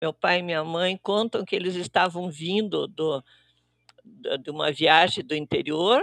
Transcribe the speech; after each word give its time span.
meu 0.00 0.12
pai 0.12 0.38
e 0.38 0.42
minha 0.42 0.64
mãe 0.64 0.98
contam 1.02 1.44
que 1.44 1.54
eles 1.54 1.74
estavam 1.74 2.30
vindo 2.30 2.86
do, 2.86 3.22
de 4.04 4.50
uma 4.50 4.72
viagem 4.72 5.24
do 5.24 5.34
interior 5.34 6.02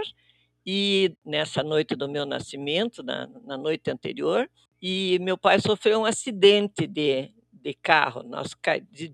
e 0.64 1.16
nessa 1.24 1.62
noite 1.62 1.96
do 1.96 2.08
meu 2.08 2.26
nascimento, 2.26 3.02
na, 3.02 3.26
na 3.44 3.56
noite 3.56 3.90
anterior, 3.90 4.48
e 4.80 5.18
meu 5.20 5.36
pai 5.36 5.60
sofreu 5.60 6.00
um 6.00 6.04
acidente 6.04 6.86
de, 6.86 7.32
de 7.52 7.74
carro. 7.74 8.22
Nós 8.22 8.54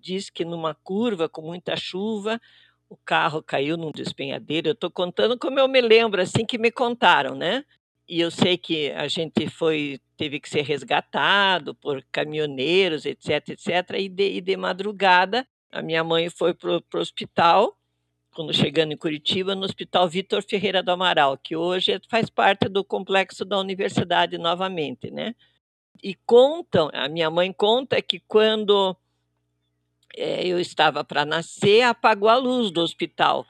diz 0.01 0.29
que 0.29 0.45
numa 0.45 0.75
curva 0.75 1.29
com 1.29 1.43
muita 1.43 1.77
chuva, 1.77 2.41
o 2.89 2.97
carro 2.97 3.43
caiu 3.43 3.77
num 3.77 3.93
despenhadeiro. 3.93 4.69
Eu 4.69 4.73
estou 4.73 4.91
contando 4.91 5.39
como 5.39 5.59
eu 5.59 5.69
me 5.69 5.81
lembro, 5.81 6.21
assim 6.21 6.45
que 6.45 6.59
me 6.59 6.71
contaram, 6.71 7.35
né? 7.35 7.65
E 8.09 8.21
eu 8.21 8.31
sei 8.31 8.59
que 8.59 8.91
a 8.91 9.09
gente 9.09 9.49
foi 9.49 10.01
teve 10.17 10.41
que 10.41 10.49
ser 10.49 10.63
resgatado 10.63 11.75
por 11.75 12.05
caminhoneiros, 12.11 13.05
etc, 13.05 13.49
etc. 13.51 13.99
E 13.99 14.09
de, 14.09 14.37
e 14.37 14.41
de 14.41 14.57
madrugada 14.57 15.47
a 15.75 15.83
minha 15.83 16.05
mãe 16.05 16.31
foi 16.31 16.55
para 16.55 16.71
o 16.71 17.01
hospital, 17.01 17.77
quando 18.33 18.55
chegando 18.55 18.93
em 18.93 18.97
Curitiba, 18.97 19.57
no 19.57 19.65
Hospital 19.65 20.09
Vitor 20.09 20.41
Ferreira 20.41 20.85
do 20.85 20.93
Amaral, 20.93 21.37
que 21.37 21.57
hoje 21.57 22.01
faz 22.09 22.31
parte 22.31 22.69
do 22.69 22.85
complexo 22.85 23.45
da 23.45 23.59
universidade 23.59 24.39
novamente, 24.39 25.11
né? 25.11 25.35
E 26.01 26.15
contam, 26.15 26.91
a 26.93 27.09
minha 27.09 27.29
mãe 27.29 27.53
conta 27.53 28.01
que 28.01 28.21
quando 28.21 28.97
é, 30.17 30.47
eu 30.47 30.61
estava 30.61 31.03
para 31.03 31.25
nascer, 31.25 31.83
apagou 31.83 32.29
a 32.29 32.37
luz 32.37 32.71
do 32.71 32.81
hospital. 32.81 33.45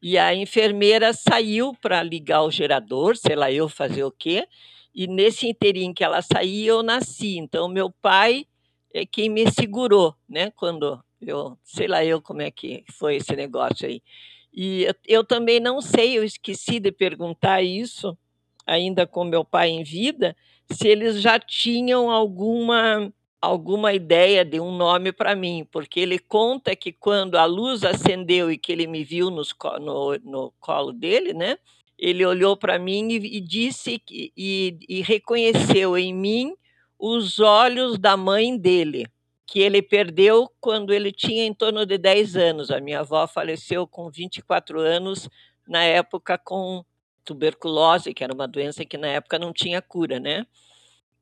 E 0.00 0.16
a 0.16 0.32
enfermeira 0.32 1.12
saiu 1.12 1.74
para 1.74 2.00
ligar 2.00 2.42
o 2.42 2.50
gerador, 2.50 3.16
sei 3.16 3.34
lá 3.34 3.50
eu 3.50 3.68
fazer 3.68 4.04
o 4.04 4.12
quê, 4.12 4.46
e 4.96 5.06
nesse 5.06 5.46
inteirinho 5.46 5.92
que 5.92 6.02
ela 6.02 6.22
saía, 6.22 6.70
eu 6.70 6.82
nasci. 6.82 7.36
Então, 7.36 7.68
meu 7.68 7.90
pai 7.90 8.46
é 8.94 9.04
quem 9.04 9.28
me 9.28 9.50
segurou, 9.52 10.14
né? 10.26 10.50
Quando 10.56 10.98
eu, 11.20 11.58
sei 11.62 11.86
lá 11.86 12.02
eu 12.02 12.22
como 12.22 12.40
é 12.40 12.50
que 12.50 12.82
foi 12.92 13.16
esse 13.16 13.36
negócio 13.36 13.86
aí. 13.86 14.02
E 14.50 14.84
eu, 14.84 14.94
eu 15.06 15.24
também 15.24 15.60
não 15.60 15.82
sei, 15.82 16.16
eu 16.16 16.24
esqueci 16.24 16.80
de 16.80 16.90
perguntar 16.90 17.62
isso, 17.62 18.16
ainda 18.66 19.06
com 19.06 19.22
meu 19.22 19.44
pai 19.44 19.68
em 19.68 19.84
vida, 19.84 20.34
se 20.70 20.88
eles 20.88 21.20
já 21.20 21.38
tinham 21.38 22.10
alguma 22.10 23.12
alguma 23.38 23.92
ideia 23.92 24.44
de 24.44 24.58
um 24.58 24.74
nome 24.74 25.12
para 25.12 25.36
mim, 25.36 25.64
porque 25.70 26.00
ele 26.00 26.18
conta 26.18 26.74
que 26.74 26.90
quando 26.90 27.36
a 27.36 27.44
luz 27.44 27.84
acendeu 27.84 28.50
e 28.50 28.56
que 28.56 28.72
ele 28.72 28.86
me 28.86 29.04
viu 29.04 29.30
nos, 29.30 29.54
no, 29.78 30.18
no 30.24 30.52
colo 30.58 30.90
dele, 30.90 31.34
né? 31.34 31.58
Ele 31.98 32.24
olhou 32.24 32.56
para 32.56 32.78
mim 32.78 33.08
e, 33.10 33.36
e 33.36 33.40
disse 33.40 33.98
que, 33.98 34.32
e, 34.36 34.78
e 34.88 35.02
reconheceu 35.02 35.96
em 35.96 36.14
mim 36.14 36.54
os 36.98 37.38
olhos 37.38 37.98
da 37.98 38.16
mãe 38.16 38.56
dele, 38.56 39.06
que 39.46 39.60
ele 39.60 39.80
perdeu 39.80 40.50
quando 40.60 40.92
ele 40.92 41.12
tinha 41.12 41.44
em 41.44 41.54
torno 41.54 41.86
de 41.86 41.96
10 41.98 42.36
anos. 42.36 42.70
A 42.70 42.80
minha 42.80 43.00
avó 43.00 43.26
faleceu 43.26 43.86
com 43.86 44.10
24 44.10 44.80
anos, 44.80 45.28
na 45.66 45.82
época 45.84 46.38
com 46.38 46.84
tuberculose, 47.24 48.14
que 48.14 48.22
era 48.22 48.32
uma 48.32 48.46
doença 48.46 48.84
que 48.84 48.96
na 48.96 49.08
época 49.08 49.38
não 49.38 49.52
tinha 49.52 49.82
cura, 49.82 50.20
né? 50.20 50.46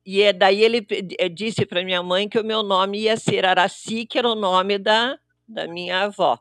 E 0.05 0.21
é 0.21 0.31
daí 0.31 0.63
ele 0.63 0.85
eh, 1.17 1.27
disse 1.27 1.65
para 1.65 1.83
minha 1.83 2.03
mãe 2.03 2.29
que 2.29 2.39
o 2.39 2.43
meu 2.43 2.61
nome 2.61 2.99
ia 2.99 3.17
ser 3.17 3.43
Araci, 3.43 4.05
que 4.05 4.19
era 4.19 4.29
o 4.29 4.35
nome 4.35 4.77
da, 4.77 5.17
da 5.47 5.67
minha 5.67 6.03
avó. 6.03 6.39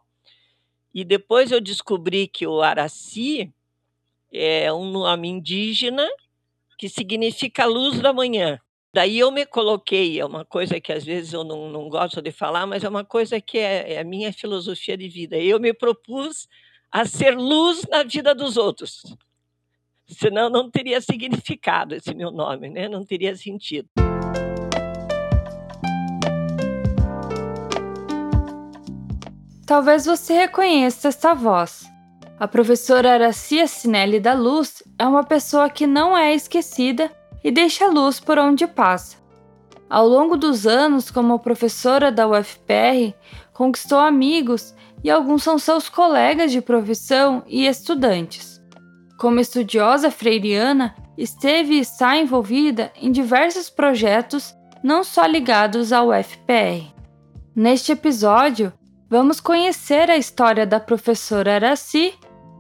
E 0.93 1.03
depois 1.03 1.51
eu 1.51 1.61
descobri 1.61 2.29
que 2.29 2.47
o 2.47 2.61
Araci 2.61 3.51
é 4.35 4.73
um 4.73 4.91
nome 4.91 5.29
indígena 5.29 6.07
que 6.77 6.89
significa 6.89 7.65
luz 7.65 8.01
da 8.01 8.13
manhã. 8.13 8.59
Daí 8.93 9.19
eu 9.19 9.31
me 9.31 9.47
coloquei, 9.47 10.21
é 10.21 10.27
uma 10.27 10.45
coisa 10.45 10.81
que 10.81 10.93
às 10.93 11.05
vezes 11.05 11.33
eu 11.33 11.45
não, 11.45 11.69
não 11.69 11.89
gosto 11.89 12.21
de 12.21 12.31
falar, 12.31 12.67
mas 12.67 12.85
é 12.85 12.89
uma 12.89 13.05
coisa 13.05 13.41
que 13.41 13.59
é, 13.59 13.95
é 13.95 14.01
a 14.01 14.05
minha 14.05 14.33
filosofia 14.33 14.97
de 14.97 15.09
vida. 15.09 15.37
Eu 15.37 15.59
me 15.59 15.73
propus 15.73 16.49
a 16.91 17.05
ser 17.05 17.37
luz 17.37 17.85
na 17.89 18.03
vida 18.03 18.35
dos 18.35 18.57
outros 18.57 19.03
senão 20.07 20.51
não 20.51 20.71
teria 20.71 21.01
significado 21.01 21.95
esse 21.95 22.15
meu 22.15 22.31
nome, 22.31 22.69
né? 22.69 22.89
não 22.89 23.05
teria 23.05 23.35
sentido. 23.37 23.89
Talvez 29.67 30.05
você 30.05 30.35
reconheça 30.35 31.09
essa 31.09 31.35
voz. 31.35 31.94
A 32.45 32.47
professora 32.47 33.15
Aracia 33.15 33.67
Sinelli 33.67 34.21
da 34.21 34.35
Luz 34.35 34.83
é 34.99 35.07
uma 35.07 35.25
pessoa 35.25 35.71
que 35.71 35.87
não 35.87 36.15
é 36.15 36.35
esquecida 36.35 37.11
e 37.43 37.51
deixa 37.51 37.87
luz 37.87 38.21
por 38.21 38.39
onde 38.39 38.67
passa. 38.67 39.17
Ao 39.89 40.07
longo 40.07 40.37
dos 40.37 40.67
anos, 40.67 41.11
como 41.11 41.39
professora 41.39 42.13
da 42.13 42.29
UFPR, 42.29 43.15
conquistou 43.55 43.99
amigos 43.99 44.75
e 45.03 45.11
alguns 45.11 45.43
são 45.43 45.59
seus 45.59 45.89
colegas 45.89 46.53
de 46.53 46.61
profissão 46.61 47.43
e 47.47 47.67
estudantes. 47.67 48.61
Como 49.19 49.41
estudiosa 49.41 50.11
freiriana, 50.11 50.95
esteve 51.17 51.77
e 51.77 51.81
está 51.81 52.19
envolvida 52.19 52.93
em 53.01 53.11
diversos 53.11 53.71
projetos 53.71 54.55
não 54.83 55.03
só 55.03 55.25
ligados 55.25 55.95
ao 55.95 56.13
FPR. 56.13 56.93
Neste 57.57 57.93
episódio, 57.93 58.71
vamos 59.09 59.41
conhecer 59.41 60.11
a 60.11 60.19
história 60.19 60.67
da 60.67 60.79
professora 60.79 61.55
Araci, 61.55 62.13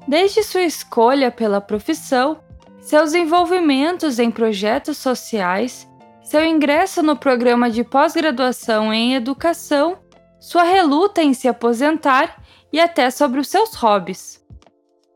desde 0.06 0.42
sua 0.42 0.62
escolha 0.62 1.30
pela 1.30 1.60
profissão, 1.60 2.38
seus 2.80 3.14
envolvimentos 3.14 4.18
em 4.18 4.30
projetos 4.30 4.98
sociais, 4.98 5.88
seu 6.22 6.44
ingresso 6.44 7.02
no 7.02 7.16
programa 7.16 7.70
de 7.70 7.82
pós-graduação 7.82 8.92
em 8.92 9.14
educação, 9.14 9.98
sua 10.38 10.62
reluta 10.62 11.22
em 11.22 11.32
se 11.32 11.48
aposentar 11.48 12.42
e 12.72 12.78
até 12.78 13.10
sobre 13.10 13.40
os 13.40 13.48
seus 13.48 13.74
hobbies. 13.74 14.44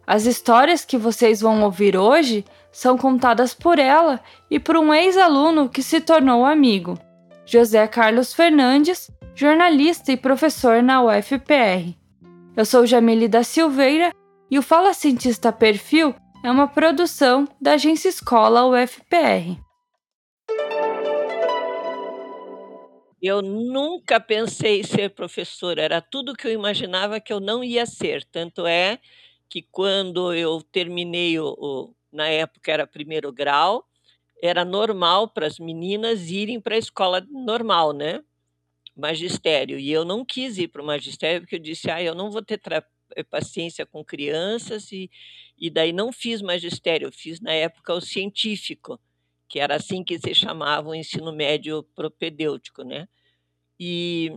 As 0.06 0.24
histórias 0.24 0.86
que 0.86 0.96
vocês 0.96 1.40
vão 1.40 1.62
ouvir 1.62 1.96
hoje 1.96 2.44
são 2.72 2.96
contadas 2.96 3.52
por 3.52 3.78
ela 3.78 4.20
e 4.50 4.58
por 4.58 4.76
um 4.76 4.94
ex-aluno 4.94 5.68
que 5.68 5.82
se 5.82 6.00
tornou 6.00 6.46
amigo, 6.46 6.98
José 7.44 7.86
Carlos 7.86 8.32
Fernandes, 8.32 9.10
jornalista 9.34 10.10
e 10.10 10.16
professor 10.16 10.82
na 10.82 11.02
UFPR. 11.02 11.94
Eu 12.56 12.64
sou 12.64 12.86
Jamile 12.86 13.28
da 13.28 13.42
Silveira 13.42 14.12
e 14.50 14.58
o 14.58 14.62
Fala 14.62 14.94
Cientista 14.94 15.52
Perfil 15.52 16.14
é 16.42 16.50
uma 16.50 16.66
produção 16.66 17.46
da 17.60 17.72
Agência 17.72 18.08
Escola 18.08 18.64
UFPR. 18.66 19.60
Eu 23.20 23.42
nunca 23.42 24.20
pensei 24.20 24.84
ser 24.84 25.10
professora, 25.10 25.82
era 25.82 26.00
tudo 26.00 26.34
que 26.34 26.46
eu 26.46 26.52
imaginava 26.52 27.20
que 27.20 27.32
eu 27.32 27.40
não 27.40 27.62
ia 27.62 27.84
ser. 27.84 28.24
Tanto 28.24 28.66
é 28.66 28.98
que 29.48 29.60
quando 29.60 30.32
eu 30.32 30.62
terminei 30.62 31.38
o, 31.38 31.54
o 31.58 31.94
na 32.12 32.28
época 32.28 32.72
era 32.72 32.86
primeiro 32.86 33.32
grau, 33.32 33.84
era 34.42 34.64
normal 34.64 35.28
para 35.28 35.46
as 35.46 35.58
meninas 35.58 36.30
irem 36.30 36.60
para 36.60 36.76
a 36.76 36.78
escola 36.78 37.26
normal, 37.28 37.92
né? 37.92 38.22
Magistério. 38.96 39.78
E 39.78 39.90
eu 39.90 40.04
não 40.04 40.24
quis 40.24 40.56
ir 40.56 40.68
para 40.68 40.80
o 40.80 40.86
magistério 40.86 41.40
porque 41.40 41.56
eu 41.56 41.60
disse, 41.60 41.90
ah, 41.90 42.02
eu 42.02 42.14
não 42.14 42.30
vou 42.30 42.42
ter 42.42 42.58
paciência 43.30 43.86
com 43.86 44.04
crianças 44.04 44.92
e, 44.92 45.10
e 45.58 45.70
daí 45.70 45.92
não 45.92 46.12
fiz 46.12 46.42
magistério, 46.42 47.08
eu 47.08 47.12
fiz 47.12 47.40
na 47.40 47.52
época 47.52 47.94
o 47.94 48.00
científico, 48.00 49.00
que 49.48 49.58
era 49.58 49.76
assim 49.76 50.04
que 50.04 50.18
se 50.18 50.34
chamava 50.34 50.88
o 50.88 50.94
ensino 50.94 51.32
médio 51.32 51.82
propedêutico, 51.94 52.82
né? 52.82 53.08
E 53.78 54.32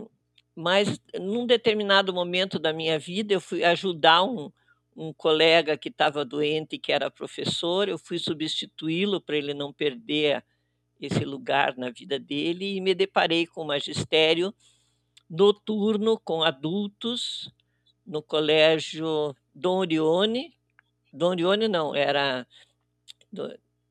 mas 0.54 1.00
num 1.18 1.46
determinado 1.46 2.12
momento 2.12 2.58
da 2.58 2.72
minha 2.72 2.98
vida 2.98 3.32
eu 3.32 3.40
fui 3.40 3.64
ajudar 3.64 4.22
um, 4.22 4.52
um 4.94 5.12
colega 5.12 5.78
que 5.78 5.88
estava 5.88 6.24
doente, 6.24 6.78
que 6.78 6.92
era 6.92 7.10
professor, 7.10 7.88
eu 7.88 7.98
fui 7.98 8.18
substituí-lo 8.18 9.20
para 9.20 9.36
ele 9.36 9.54
não 9.54 9.72
perder 9.72 10.44
esse 11.00 11.24
lugar 11.24 11.76
na 11.76 11.90
vida 11.90 12.18
dele 12.18 12.76
e 12.76 12.80
me 12.80 12.94
deparei 12.94 13.46
com 13.46 13.62
o 13.62 13.66
magistério 13.66 14.54
noturno 15.28 16.20
com 16.20 16.42
adultos 16.42 17.50
no 18.06 18.22
colégio 18.22 19.34
Dom 19.54 19.78
Orione. 19.78 20.54
Dom 21.12 21.30
Orione 21.30 21.68
não, 21.68 21.94
era 21.94 22.46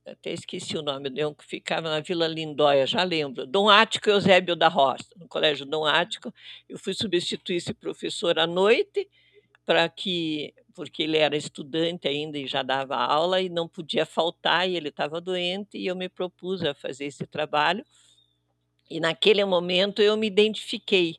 até 0.05 0.31
esqueci 0.31 0.77
o 0.77 0.81
nome, 0.81 1.09
que 1.09 1.45
ficava 1.45 1.89
na 1.89 1.99
Vila 1.99 2.27
Lindóia, 2.27 2.85
já 2.85 3.03
lembro. 3.03 3.45
Dom 3.45 3.69
Ático 3.69 4.09
Eusébio 4.09 4.55
da 4.55 4.67
Roça, 4.67 5.07
no 5.15 5.27
colégio 5.27 5.65
Dom 5.65 5.85
Ático. 5.85 6.33
Eu 6.67 6.77
fui 6.77 6.93
substituir 6.93 7.57
esse 7.57 7.73
professor 7.73 8.39
à 8.39 8.47
noite 8.47 9.07
para 9.65 9.87
que 9.87 10.53
porque 10.73 11.03
ele 11.03 11.17
era 11.17 11.35
estudante 11.35 12.07
ainda 12.07 12.37
e 12.37 12.47
já 12.47 12.63
dava 12.63 12.95
aula 12.95 13.41
e 13.41 13.49
não 13.49 13.67
podia 13.67 14.05
faltar 14.05 14.69
e 14.69 14.75
ele 14.77 14.87
estava 14.87 15.19
doente 15.19 15.77
e 15.77 15.85
eu 15.85 15.95
me 15.95 16.07
propus 16.07 16.63
a 16.63 16.73
fazer 16.73 17.05
esse 17.05 17.27
trabalho. 17.27 17.85
E 18.89 18.99
naquele 18.99 19.43
momento 19.45 20.01
eu 20.01 20.15
me 20.17 20.27
identifiquei, 20.27 21.17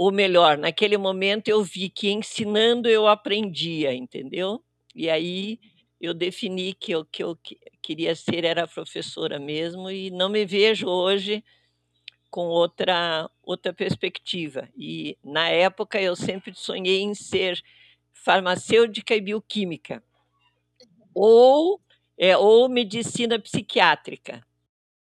ou 0.00 0.10
melhor, 0.10 0.56
naquele 0.56 0.96
momento 0.96 1.48
eu 1.48 1.62
vi 1.62 1.90
que 1.90 2.10
ensinando 2.10 2.88
eu 2.88 3.06
aprendia, 3.06 3.92
entendeu? 3.92 4.64
E 4.94 5.10
aí 5.10 5.60
eu 6.00 6.14
defini 6.14 6.72
que 6.72 6.96
o 6.96 7.04
que 7.04 7.22
eu 7.22 7.38
queria 7.82 8.14
ser 8.14 8.46
era 8.46 8.66
professora 8.66 9.38
mesmo 9.38 9.90
e 9.90 10.10
não 10.10 10.30
me 10.30 10.46
vejo 10.46 10.88
hoje 10.88 11.44
com 12.30 12.46
outra 12.46 13.30
outra 13.42 13.74
perspectiva. 13.74 14.70
E 14.74 15.18
na 15.22 15.50
época 15.50 16.00
eu 16.00 16.16
sempre 16.16 16.54
sonhei 16.54 17.02
em 17.02 17.14
ser 17.14 17.62
farmacêutica 18.10 19.14
e 19.14 19.20
bioquímica 19.20 20.02
ou 21.14 21.78
é, 22.16 22.38
ou 22.38 22.70
medicina 22.70 23.38
psiquiátrica. 23.38 24.42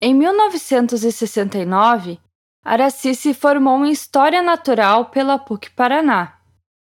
Em 0.01 0.15
1969, 0.15 2.19
Araci 2.69 3.15
se 3.15 3.33
formou 3.33 3.85
em 3.85 3.91
História 3.91 4.41
Natural 4.41 5.05
pela 5.05 5.39
PUC 5.39 5.69
Paraná. 5.69 6.33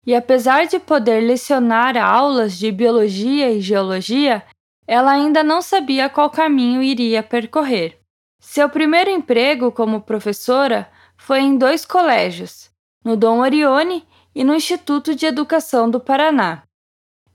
E 0.06 0.14
apesar 0.14 0.66
de 0.66 0.78
poder 0.78 1.20
lecionar 1.20 1.94
aulas 1.94 2.56
de 2.56 2.72
biologia 2.72 3.50
e 3.50 3.60
geologia, 3.60 4.42
ela 4.86 5.10
ainda 5.10 5.44
não 5.44 5.60
sabia 5.60 6.08
qual 6.08 6.30
caminho 6.30 6.82
iria 6.82 7.22
percorrer. 7.22 7.98
Seu 8.40 8.70
primeiro 8.70 9.10
emprego 9.10 9.70
como 9.70 10.00
professora 10.00 10.90
foi 11.18 11.40
em 11.40 11.58
dois 11.58 11.84
colégios, 11.84 12.70
no 13.04 13.14
Dom 13.14 13.40
Orione 13.40 14.08
e 14.34 14.42
no 14.42 14.54
Instituto 14.54 15.14
de 15.14 15.26
Educação 15.26 15.90
do 15.90 16.00
Paraná. 16.00 16.62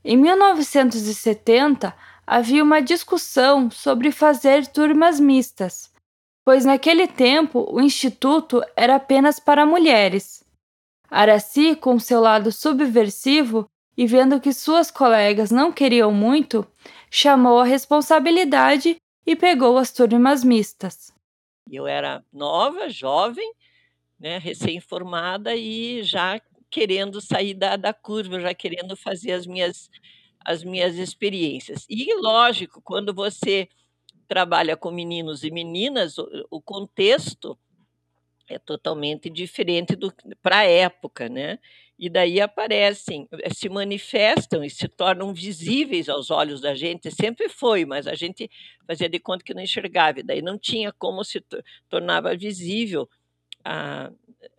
Em 0.03 0.17
1970, 0.17 1.95
havia 2.25 2.63
uma 2.63 2.81
discussão 2.81 3.69
sobre 3.69 4.11
fazer 4.11 4.65
turmas 4.65 5.19
mistas, 5.19 5.92
pois 6.45 6.65
naquele 6.65 7.07
tempo 7.07 7.65
o 7.69 7.79
instituto 7.81 8.61
era 8.75 8.95
apenas 8.95 9.39
para 9.39 9.65
mulheres. 9.65 10.43
Araci, 11.09 11.75
com 11.75 11.99
seu 11.99 12.19
lado 12.19 12.51
subversivo 12.51 13.67
e 13.95 14.07
vendo 14.07 14.41
que 14.41 14.51
suas 14.51 14.89
colegas 14.89 15.51
não 15.51 15.71
queriam 15.71 16.11
muito, 16.11 16.65
chamou 17.09 17.59
a 17.59 17.65
responsabilidade 17.65 18.97
e 19.25 19.35
pegou 19.35 19.77
as 19.77 19.91
turmas 19.91 20.43
mistas. 20.43 21.13
Eu 21.71 21.87
era 21.87 22.23
nova, 22.33 22.89
jovem, 22.89 23.53
né, 24.19 24.37
recém-formada 24.37 25.55
e 25.55 26.03
já 26.03 26.41
querendo 26.69 27.21
sair 27.21 27.53
da, 27.53 27.75
da 27.75 27.93
curva, 27.93 28.39
já 28.39 28.53
querendo 28.53 28.97
fazer 28.97 29.33
as 29.33 29.45
minhas, 29.45 29.89
as 30.43 30.63
minhas 30.63 30.95
experiências. 30.95 31.85
E, 31.87 32.13
lógico, 32.15 32.81
quando 32.81 33.13
você 33.13 33.69
trabalha 34.27 34.75
com 34.77 34.91
meninos 34.91 35.43
e 35.43 35.51
meninas, 35.51 36.17
o, 36.17 36.27
o 36.49 36.61
contexto 36.61 37.57
é 38.47 38.59
totalmente 38.59 39.29
diferente 39.29 39.97
para 40.41 40.59
a 40.59 40.63
época, 40.63 41.29
né? 41.29 41.59
E 41.97 42.09
daí 42.09 42.41
aparecem, 42.41 43.27
eh, 43.31 43.49
se 43.53 43.69
manifestam 43.69 44.63
e 44.63 44.69
se 44.69 44.87
tornam 44.87 45.33
visíveis 45.33 46.09
aos 46.09 46.31
olhos 46.31 46.59
da 46.59 46.73
gente. 46.73 47.11
Sempre 47.11 47.47
foi, 47.47 47.85
mas 47.85 48.07
a 48.07 48.15
gente 48.15 48.49
fazia 48.85 49.07
de 49.07 49.19
conta 49.19 49.43
que 49.43 49.53
não 49.53 49.61
enxergava. 49.61 50.19
E 50.19 50.23
daí 50.23 50.41
não 50.41 50.57
tinha 50.57 50.91
como 50.91 51.23
se 51.23 51.41
tornava 51.87 52.35
visível 52.35 53.07
a, 53.63 54.11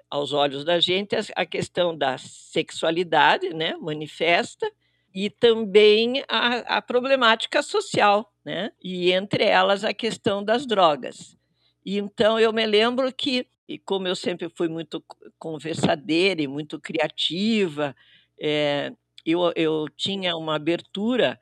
aos 0.08 0.32
olhos 0.32 0.64
da 0.64 0.78
gente 0.78 1.16
a, 1.34 1.44
questão 1.44 1.96
da 1.96 2.16
sexualidade, 2.16 3.50
né? 3.52 3.76
Manifesta 3.76 4.70
e 5.12 5.28
também 5.28 6.24
a, 6.28 6.78
a 6.78 6.82
problemática 6.82 7.62
social, 7.62 8.32
né? 8.44 8.72
E 8.82 9.12
entre 9.12 9.44
elas 9.44 9.84
a 9.84 9.94
questão 9.94 10.44
das 10.44 10.66
drogas. 10.66 11.36
E 11.84 11.98
então 11.98 12.38
eu 12.38 12.52
me 12.52 12.66
lembro 12.66 13.12
que 13.12 13.46
e 13.68 13.78
como 13.78 14.06
eu 14.06 14.14
sempre 14.14 14.48
fui 14.50 14.68
muito 14.68 15.02
conversadeira 15.38 16.42
e 16.42 16.46
muito 16.46 16.78
criativa, 16.78 17.96
é, 18.38 18.92
eu, 19.24 19.52
eu 19.56 19.88
tinha 19.96 20.36
uma 20.36 20.56
abertura 20.56 21.40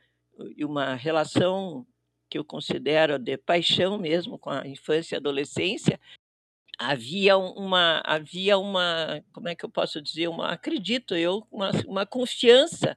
e 0.57 0.65
uma 0.65 0.95
relação 0.95 1.87
que 2.31 2.39
eu 2.39 2.45
considero 2.45 3.19
de 3.19 3.37
paixão 3.37 3.99
mesmo 3.99 4.39
com 4.39 4.51
a 4.51 4.67
infância 4.67 5.17
e 5.17 5.19
adolescência, 5.19 6.01
havia 6.79 7.37
uma 7.37 8.01
havia 8.05 8.57
uma 8.57 9.23
como 9.33 9.49
é 9.49 9.55
que 9.55 9.65
eu 9.65 9.69
posso 9.69 10.01
dizer 10.01 10.29
uma 10.29 10.51
acredito 10.51 11.15
eu 11.15 11.47
uma, 11.51 11.71
uma 11.87 12.07
confiança 12.07 12.97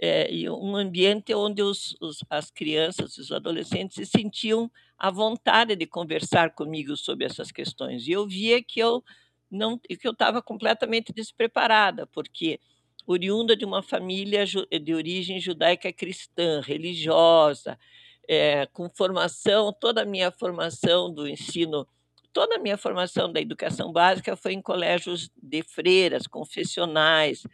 é, 0.00 0.32
e 0.32 0.48
um 0.48 0.74
ambiente 0.76 1.34
onde 1.34 1.62
os, 1.62 1.94
os, 2.00 2.24
as 2.30 2.50
crianças, 2.50 3.18
os 3.18 3.30
adolescentes 3.30 3.96
se 3.96 4.06
sentiam 4.06 4.70
à 4.98 5.10
vontade 5.10 5.76
de 5.76 5.86
conversar 5.86 6.54
comigo 6.54 6.96
sobre 6.96 7.26
essas 7.26 7.52
questões. 7.52 8.08
E 8.08 8.12
eu 8.12 8.26
via 8.26 8.62
que 8.62 8.80
eu 8.80 9.04
não 9.50 9.76
que 9.78 10.06
eu 10.06 10.12
estava 10.12 10.40
completamente 10.40 11.12
despreparada, 11.12 12.06
porque 12.06 12.58
oriunda 13.06 13.54
de 13.54 13.64
uma 13.64 13.82
família 13.82 14.44
de 14.46 14.94
origem 14.94 15.38
judaica 15.38 15.92
cristã, 15.92 16.62
religiosa, 16.62 17.78
é, 18.26 18.64
com 18.66 18.88
formação, 18.88 19.72
toda 19.72 20.02
a 20.02 20.06
minha 20.06 20.30
formação 20.30 21.12
do 21.12 21.28
ensino, 21.28 21.86
toda 22.32 22.56
a 22.56 22.58
minha 22.58 22.78
formação 22.78 23.30
da 23.30 23.40
educação 23.40 23.92
básica 23.92 24.36
foi 24.36 24.52
em 24.52 24.62
colégios 24.62 25.30
de 25.36 25.62
freiras, 25.62 26.26
confessionais. 26.26 27.44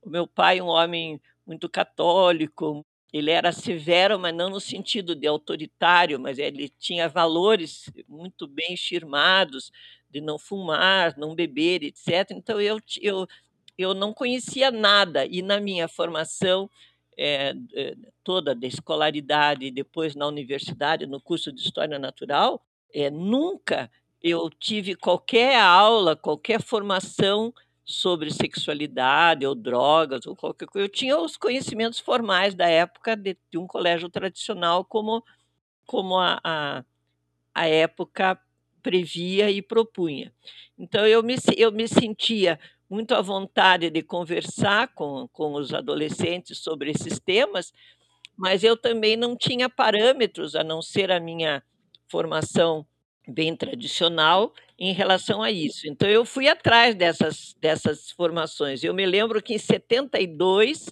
O 0.00 0.08
meu 0.08 0.26
pai, 0.26 0.60
um 0.60 0.68
homem 0.68 1.20
muito 1.46 1.68
católico. 1.68 2.84
Ele 3.12 3.30
era 3.30 3.52
severo, 3.52 4.18
mas 4.18 4.34
não 4.34 4.48
no 4.48 4.60
sentido 4.60 5.14
de 5.14 5.26
autoritário, 5.26 6.18
mas 6.18 6.38
ele 6.38 6.68
tinha 6.68 7.08
valores 7.08 7.90
muito 8.08 8.46
bem 8.46 8.76
firmados 8.76 9.70
de 10.10 10.20
não 10.20 10.38
fumar, 10.38 11.16
não 11.18 11.34
beber, 11.34 11.82
etc. 11.82 12.30
Então 12.30 12.60
eu, 12.60 12.78
eu, 13.00 13.26
eu 13.76 13.94
não 13.94 14.14
conhecia 14.14 14.70
nada 14.70 15.26
e 15.26 15.42
na 15.42 15.60
minha 15.60 15.88
formação 15.88 16.70
é, 17.18 17.54
toda 18.24 18.54
da 18.54 18.66
escolaridade, 18.66 19.70
depois 19.70 20.14
na 20.14 20.26
universidade, 20.26 21.06
no 21.06 21.20
curso 21.20 21.52
de 21.52 21.60
História 21.60 21.98
Natural, 21.98 22.64
é, 22.94 23.10
nunca 23.10 23.90
eu 24.22 24.48
tive 24.48 24.94
qualquer 24.94 25.58
aula, 25.58 26.14
qualquer 26.14 26.62
formação 26.62 27.52
sobre 27.84 28.30
sexualidade 28.30 29.46
ou 29.46 29.54
drogas 29.54 30.26
ou 30.26 30.36
qualquer 30.36 30.66
coisa. 30.66 30.86
Eu 30.86 30.90
tinha 30.90 31.18
os 31.18 31.36
conhecimentos 31.36 31.98
formais 31.98 32.54
da 32.54 32.68
época 32.68 33.16
de, 33.16 33.36
de 33.50 33.58
um 33.58 33.66
colégio 33.66 34.08
tradicional, 34.08 34.84
como, 34.84 35.24
como 35.86 36.16
a, 36.16 36.40
a, 36.44 36.84
a, 37.54 37.66
época 37.66 38.38
previa 38.82 39.50
e 39.50 39.60
propunha. 39.60 40.32
Então, 40.78 41.06
eu 41.06 41.22
me, 41.22 41.36
eu 41.56 41.72
me 41.72 41.88
sentia 41.88 42.58
muito 42.88 43.14
à 43.14 43.22
vontade 43.22 43.90
de 43.90 44.02
conversar 44.02 44.88
com, 44.94 45.28
com 45.32 45.54
os 45.54 45.72
adolescentes 45.72 46.58
sobre 46.58 46.90
esses 46.90 47.18
temas, 47.18 47.72
mas 48.36 48.62
eu 48.62 48.76
também 48.76 49.16
não 49.16 49.36
tinha 49.36 49.68
parâmetros, 49.68 50.54
a 50.54 50.62
não 50.62 50.82
ser 50.82 51.10
a 51.10 51.20
minha 51.20 51.62
formação 52.08 52.86
bem 53.26 53.54
tradicional 53.54 54.52
em 54.78 54.92
relação 54.92 55.42
a 55.42 55.50
isso. 55.50 55.86
Então, 55.86 56.08
eu 56.08 56.24
fui 56.24 56.48
atrás 56.48 56.94
dessas, 56.94 57.54
dessas 57.60 58.10
formações. 58.10 58.82
Eu 58.82 58.92
me 58.92 59.06
lembro 59.06 59.42
que 59.42 59.54
em 59.54 59.58
72, 59.58 60.90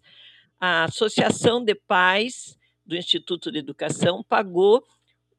a 0.60 0.84
Associação 0.84 1.64
de 1.64 1.74
Pais 1.74 2.56
do 2.86 2.96
Instituto 2.96 3.50
de 3.50 3.58
Educação 3.58 4.22
pagou 4.22 4.84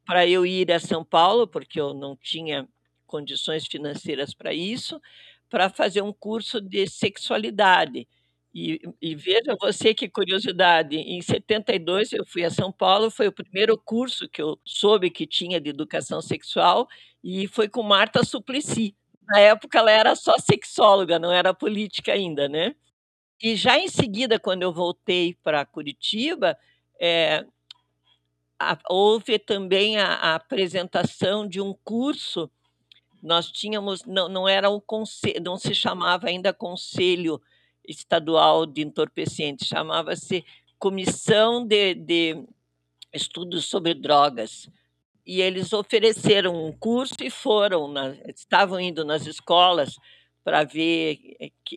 para 0.06 0.27
eu 0.27 0.46
ir 0.46 0.72
a 0.72 0.80
São 0.80 1.04
Paulo, 1.04 1.48
porque 1.48 1.80
eu 1.80 1.94
não 1.94 2.15
tinha 2.15 2.68
condições 3.06 3.68
financeiras 3.68 4.34
para 4.34 4.54
isso, 4.54 5.01
para 5.50 5.70
fazer 5.70 6.01
um 6.01 6.13
curso 6.13 6.60
de 6.62 6.88
sexualidade. 6.88 8.08
E, 8.53 8.81
e, 9.01 9.15
veja 9.15 9.55
você 9.62 9.93
que 9.93 10.10
curiosidade, 10.10 10.98
em 10.98 11.22
72 11.22 12.12
eu 12.12 12.25
fui 12.25 12.43
a 12.43 12.50
São 12.50 12.70
Paulo, 12.70 13.10
foi 13.10 13.27
o 13.27 13.31
primeiro 13.31 13.77
curso 13.77 14.27
que 14.27 14.41
eu 14.41 14.60
soube 14.65 15.10
que 15.10 15.25
tinha 15.25 15.60
de 15.62 15.70
educação 15.70 16.22
sexual 16.22 16.88
e 17.24 17.48
foi 17.48 17.70
com 17.70 17.81
Marta 17.81 18.25
Suplicy. 18.25 18.93
Na 19.25 19.39
época 19.39 19.79
ela 19.79 19.91
era 19.91 20.15
só 20.15 20.38
sexóloga, 20.38 21.17
não 21.17 21.31
era 21.31 21.53
política 21.53 22.12
ainda, 22.12 22.50
né? 22.50 22.75
E 23.41 23.55
já 23.55 23.79
em 23.79 23.88
seguida, 23.88 24.38
quando 24.38 24.63
eu 24.63 24.74
voltei 24.74 25.34
para 25.41 25.65
Curitiba, 25.65 26.58
é, 27.00 27.46
a, 28.60 28.77
houve 28.89 29.39
também 29.39 29.98
a, 29.98 30.08
a 30.13 30.36
apresentação 30.36 31.48
de 31.48 31.62
um 31.62 31.74
curso 31.86 32.51
nós 33.22 33.51
tínhamos 33.51 34.03
não, 34.03 34.27
não 34.27 34.50
era 34.50 34.70
o 34.70 34.81
conselho, 34.81 35.41
não 35.43 35.58
se 35.58 35.75
chamava 35.75 36.27
ainda 36.27 36.51
conselho 36.51 37.39
estadual 37.88 38.66
de 38.66 38.82
entorpecentes, 38.82 39.68
chamava-se 39.68 40.46
Comissão 40.78 41.66
de, 41.66 41.94
de 41.94 42.44
Estudos 43.14 43.66
sobre 43.66 43.94
Drogas. 43.94 44.70
E 45.26 45.42
eles 45.42 45.72
ofereceram 45.72 46.66
um 46.66 46.72
curso 46.72 47.16
e 47.22 47.30
foram, 47.30 47.88
na, 47.88 48.16
estavam 48.36 48.80
indo 48.80 49.06
nas 49.06 49.28
escolas 49.28 49.96
para 50.44 50.64
ver, 50.64 51.20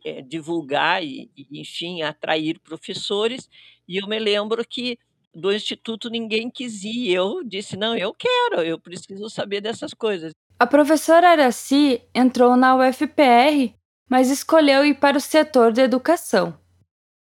é, 0.05 0.23
divulgar 0.23 1.05
e, 1.05 1.31
enfim, 1.53 2.03
atrair 2.03 2.59
professores. 2.61 3.49
E 3.87 3.99
eu 3.99 4.07
me 4.07 4.19
lembro 4.19 4.65
que 4.67 4.99
do 5.35 5.53
instituto 5.53 6.09
ninguém 6.09 6.51
quis 6.51 6.85
ir. 6.85 7.11
Eu 7.11 7.43
disse: 7.45 7.77
não, 7.77 7.97
eu 7.97 8.15
quero, 8.15 8.63
eu 8.63 8.79
preciso 8.79 9.29
saber 9.29 9.61
dessas 9.61 9.93
coisas. 9.93 10.33
A 10.59 10.67
professora 10.67 11.31
Araci 11.31 12.01
entrou 12.15 12.57
na 12.57 12.77
UFPR 12.77 13.75
mas 14.14 14.30
escolheu 14.30 14.85
ir 14.85 14.94
para 14.94 15.18
o 15.18 15.21
setor 15.21 15.73
da 15.73 15.83
educação. 15.83 16.56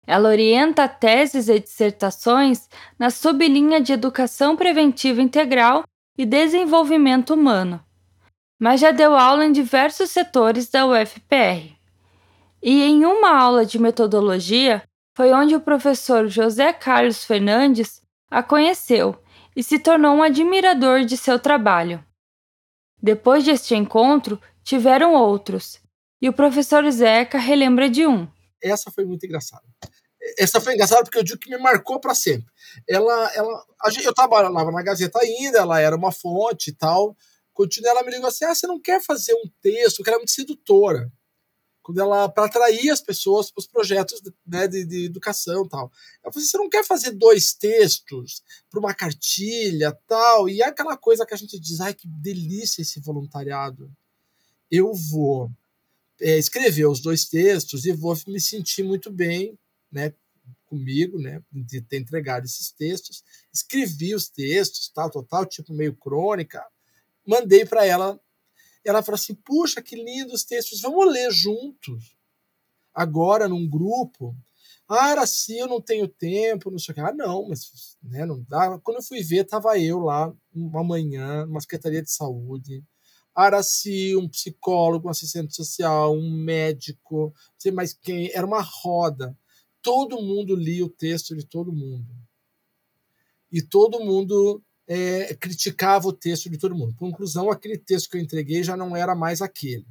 Ela 0.06 0.28
orienta 0.28 0.86
teses 0.86 1.48
e 1.48 1.58
dissertações 1.58 2.68
na 2.96 3.10
sublinha 3.10 3.80
de 3.80 3.92
Educação 3.92 4.54
Preventiva 4.54 5.20
Integral 5.20 5.82
e 6.16 6.24
Desenvolvimento 6.24 7.34
Humano. 7.34 7.84
mas 8.56 8.78
já 8.80 8.92
deu 8.92 9.16
aula 9.16 9.44
em 9.44 9.50
diversos 9.50 10.12
setores 10.12 10.70
da 10.70 10.86
UFPR. 10.86 11.74
E 12.62 12.84
em 12.84 13.04
uma 13.04 13.36
aula 13.36 13.66
de 13.66 13.80
metodologia 13.80 14.84
foi 15.16 15.32
onde 15.32 15.56
o 15.56 15.60
professor 15.60 16.28
José 16.28 16.72
Carlos 16.72 17.24
Fernandes 17.24 18.00
a 18.30 18.44
conheceu 18.44 19.20
e 19.56 19.62
se 19.64 19.80
tornou 19.80 20.14
um 20.14 20.22
admirador 20.22 21.04
de 21.04 21.16
seu 21.16 21.36
trabalho. 21.36 22.00
Depois 23.02 23.42
deste 23.42 23.74
encontro, 23.74 24.40
tiveram 24.62 25.14
outros, 25.14 25.84
e 26.20 26.28
o 26.28 26.32
professor 26.32 26.88
Zeca 26.90 27.38
relembra 27.38 27.88
de 27.88 28.06
um. 28.06 28.28
Essa 28.62 28.90
foi 28.90 29.04
muito 29.04 29.25
engraçada. 29.26 29.64
Essa 30.38 30.61
foi 30.61 30.75
engraçada 30.75 31.04
porque 31.04 31.18
eu 31.18 31.23
digo 31.23 31.38
que 31.38 31.50
me 31.50 31.58
marcou 31.58 32.00
para 32.00 32.14
sempre. 32.14 32.52
Ela, 32.88 33.32
ela, 33.35 33.64
eu 34.02 34.14
trabalhava 34.14 34.73
na 34.73 34.82
Gazeta 34.82 35.20
ainda, 35.20 35.58
ela 35.58 35.80
era 35.80 35.94
uma 35.94 36.11
fonte 36.11 36.70
e 36.70 36.73
tal. 36.73 37.16
Continua, 37.52 37.90
ela 37.90 38.02
me 38.02 38.11
ligou 38.11 38.26
assim: 38.26 38.44
ah, 38.44 38.54
você 38.54 38.66
não 38.66 38.80
quer 38.80 39.02
fazer 39.02 39.35
um 39.35 39.49
texto? 39.61 40.02
Que 40.02 40.11
era 40.11 40.18
muito 40.18 40.32
sedutora 40.32 41.11
quando 41.87 42.00
ela 42.00 42.28
para 42.28 42.46
atrair 42.46 42.90
as 42.90 43.00
pessoas 43.00 43.49
para 43.49 43.61
os 43.61 43.66
projetos 43.68 44.20
né, 44.44 44.66
de, 44.66 44.85
de, 44.85 45.04
educação 45.04 45.68
tal. 45.68 45.92
Ela 46.25 46.32
falou 46.32 46.42
assim, 46.42 46.50
você 46.50 46.58
não 46.58 46.68
quer 46.68 46.85
fazer 46.85 47.12
dois 47.12 47.54
textos 47.54 48.42
para 48.68 48.80
uma 48.80 48.92
cartilha 48.92 49.96
tal 50.04 50.49
e 50.49 50.62
é 50.62 50.66
aquela 50.66 50.96
coisa 50.96 51.25
que 51.25 51.32
a 51.32 51.37
gente 51.37 51.61
diz, 51.61 51.80
ai 51.80 51.94
que 51.94 52.08
delícia 52.08 52.82
esse 52.82 52.99
voluntariado. 52.99 53.88
Eu 54.68 54.92
vou 54.92 55.49
é, 56.20 56.38
escrever 56.38 56.87
os 56.87 57.00
dois 57.00 57.26
textos 57.26 57.85
e 57.85 57.92
vou 57.92 58.16
me 58.26 58.40
sentir 58.40 58.82
muito 58.82 59.11
bem, 59.11 59.58
né, 59.90 60.12
comigo, 60.66 61.18
né, 61.18 61.42
de 61.52 61.80
ter 61.80 61.99
entregado 61.99 62.44
esses 62.44 62.70
textos. 62.73 63.23
Escrevi 63.52 64.14
os 64.14 64.28
textos, 64.28 64.88
tal, 64.88 65.11
tal, 65.11 65.46
tipo 65.46 65.73
meio 65.73 65.94
crônica. 65.94 66.64
Mandei 67.26 67.64
para 67.64 67.85
ela 67.85 68.20
ela 68.88 69.02
falou 69.02 69.16
assim: 69.16 69.35
puxa, 69.35 69.82
que 69.82 69.96
lindos 69.96 70.44
textos, 70.44 70.80
vamos 70.80 71.12
ler 71.12 71.30
juntos, 71.32 72.16
agora 72.94 73.49
num 73.49 73.68
grupo. 73.68 74.37
Ah, 74.88 75.11
era 75.11 75.23
assim, 75.23 75.58
eu 75.58 75.66
não 75.66 75.80
tenho 75.80 76.06
tempo, 76.06 76.70
não 76.70 76.78
sei 76.78 76.92
o 76.92 76.94
que. 76.94 77.00
Ah, 77.00 77.12
não, 77.12 77.49
mas 77.49 77.96
né, 78.00 78.25
não 78.25 78.40
dá. 78.49 78.78
Quando 78.78 78.99
eu 78.99 79.02
fui 79.02 79.20
ver, 79.23 79.44
estava 79.44 79.76
eu 79.78 79.99
lá, 79.99 80.32
uma 80.54 80.85
manhã, 80.85 81.44
numa 81.44 81.61
secretaria 81.61 82.02
de 82.02 82.11
saúde. 82.11 82.85
Araci, 83.36 84.16
um 84.16 84.26
psicólogo, 84.26 85.08
um 85.08 85.10
assistente 85.10 85.54
social, 85.54 86.16
um 86.16 86.30
médico, 86.30 87.34
não 87.34 87.54
sei 87.58 87.70
mais 87.70 87.92
quem, 87.92 88.30
era 88.32 88.46
uma 88.46 88.62
roda. 88.62 89.36
Todo 89.82 90.22
mundo 90.22 90.56
lia 90.56 90.84
o 90.84 90.88
texto 90.88 91.36
de 91.36 91.44
todo 91.44 91.70
mundo. 91.70 92.08
E 93.52 93.60
todo 93.60 94.00
mundo 94.00 94.62
é, 94.88 95.34
criticava 95.34 96.08
o 96.08 96.12
texto 96.14 96.48
de 96.48 96.56
todo 96.56 96.74
mundo. 96.74 96.94
Conclusão, 96.96 97.50
aquele 97.50 97.76
texto 97.76 98.08
que 98.08 98.16
eu 98.16 98.22
entreguei 98.22 98.62
já 98.62 98.74
não 98.74 98.96
era 98.96 99.14
mais 99.14 99.42
aquele. 99.42 99.86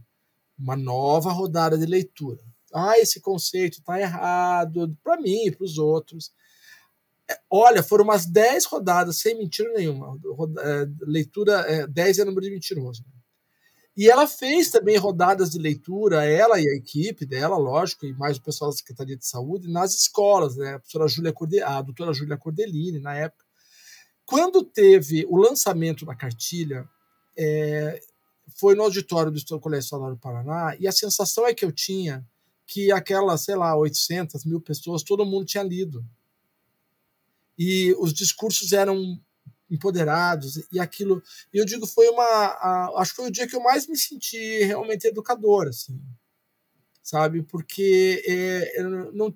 Uma 0.58 0.76
nova 0.76 1.32
rodada 1.32 1.78
de 1.78 1.86
leitura. 1.86 2.42
Ah, 2.74 2.98
esse 2.98 3.22
conceito 3.22 3.80
está 3.80 4.00
errado, 4.00 4.98
para 5.04 5.22
mim 5.22 5.46
e 5.46 5.52
para 5.52 5.64
os 5.64 5.78
outros. 5.78 6.34
É, 7.30 7.40
olha, 7.50 7.84
foram 7.84 8.04
umas 8.06 8.26
10 8.26 8.66
rodadas, 8.66 9.18
sem 9.18 9.38
mentira 9.38 9.72
nenhuma. 9.74 10.20
É, 10.60 10.88
leitura, 11.02 11.62
é, 11.62 11.88
10 11.88 12.20
é 12.20 12.26
número 12.26 12.42
de 12.42 12.52
mentiroso. 12.52 13.06
E 13.98 14.10
ela 14.10 14.28
fez 14.28 14.70
também 14.70 14.98
rodadas 14.98 15.52
de 15.52 15.58
leitura, 15.58 16.26
ela 16.26 16.60
e 16.60 16.68
a 16.68 16.76
equipe 16.76 17.26
dela, 17.26 17.56
lógico, 17.58 18.06
e 18.06 18.14
mais 18.14 18.38
o 18.38 18.42
pessoal 18.42 18.70
da 18.70 18.76
Secretaria 18.76 19.16
de 19.16 19.26
Saúde, 19.26 19.72
nas 19.72 19.94
escolas, 19.94 20.58
né? 20.58 20.74
A, 20.74 20.80
professora 20.80 21.08
Júlia 21.08 21.32
Corde... 21.32 21.62
a 21.62 21.82
doutora 21.82 22.14
Júlia 22.14 22.38
Cordelini, 22.38 23.00
na 23.00 23.16
época, 23.16 23.46
quando 24.26 24.64
teve 24.64 25.26
o 25.30 25.38
lançamento 25.38 26.06
da 26.06 26.14
cartilha, 26.14 26.90
é, 27.38 28.02
foi 28.58 28.76
no 28.76 28.84
auditório 28.84 29.32
do 29.32 29.60
Colégio 29.60 29.86
Estadual 29.86 30.12
do 30.12 30.18
Paraná, 30.18 30.76
e 30.78 30.88
a 30.88 30.92
sensação 30.92 31.48
é 31.48 31.54
que 31.54 31.64
eu 31.64 31.72
tinha 31.72 32.26
que 32.68 32.92
aquelas, 32.92 33.42
sei 33.42 33.56
lá, 33.56 33.76
800 33.78 34.44
mil 34.44 34.60
pessoas, 34.60 35.04
todo 35.04 35.26
mundo 35.26 35.46
tinha 35.46 35.64
lido. 35.64 36.04
E 37.58 37.96
os 38.00 38.14
discursos 38.14 38.74
eram 38.74 39.20
empoderados, 39.70 40.58
e 40.72 40.80
aquilo. 40.80 41.22
E 41.54 41.58
eu 41.58 41.66
digo, 41.66 41.88
foi 41.88 42.08
uma. 42.10 42.24
A, 42.24 43.02
acho 43.02 43.12
que 43.12 43.18
foi 43.18 43.28
o 43.28 43.32
dia 43.32 43.48
que 43.48 43.56
eu 43.56 43.62
mais 43.62 43.88
me 43.88 43.98
senti 43.98 44.64
realmente 44.64 45.08
educador, 45.08 45.68
assim 45.68 46.00
sabe? 47.06 47.44
Porque 47.44 48.24
é, 48.28 48.82
não, 49.14 49.32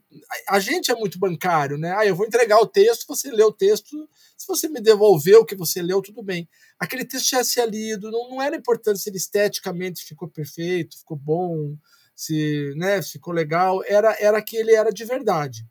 a 0.49 0.59
gente 0.59 0.89
é 0.89 0.95
muito 0.95 1.19
bancário, 1.19 1.77
né? 1.77 1.93
Ah, 1.95 2.03
eu 2.03 2.15
vou 2.15 2.25
entregar 2.25 2.59
o 2.59 2.65
texto, 2.65 3.05
você 3.07 3.29
lê 3.29 3.43
o 3.43 3.53
texto, 3.53 4.09
se 4.35 4.47
você 4.47 4.67
me 4.67 4.81
devolver 4.81 5.35
o 5.35 5.45
que 5.45 5.55
você 5.55 5.79
leu, 5.79 6.01
tudo 6.01 6.23
bem. 6.23 6.49
Aquele 6.79 7.05
texto 7.05 7.29
já 7.29 7.43
se 7.43 7.63
lido, 7.67 8.09
não, 8.09 8.31
não 8.31 8.41
era 8.41 8.55
importante 8.55 8.99
se 8.99 9.09
ele 9.09 9.17
esteticamente 9.17 10.03
ficou 10.03 10.27
perfeito, 10.27 10.97
ficou 10.97 11.15
bom, 11.15 11.77
se 12.15 12.73
né, 12.75 13.03
ficou 13.03 13.31
legal, 13.31 13.83
era, 13.85 14.17
era 14.19 14.41
que 14.41 14.57
ele 14.57 14.73
era 14.73 14.91
de 14.91 15.05
verdade, 15.05 15.63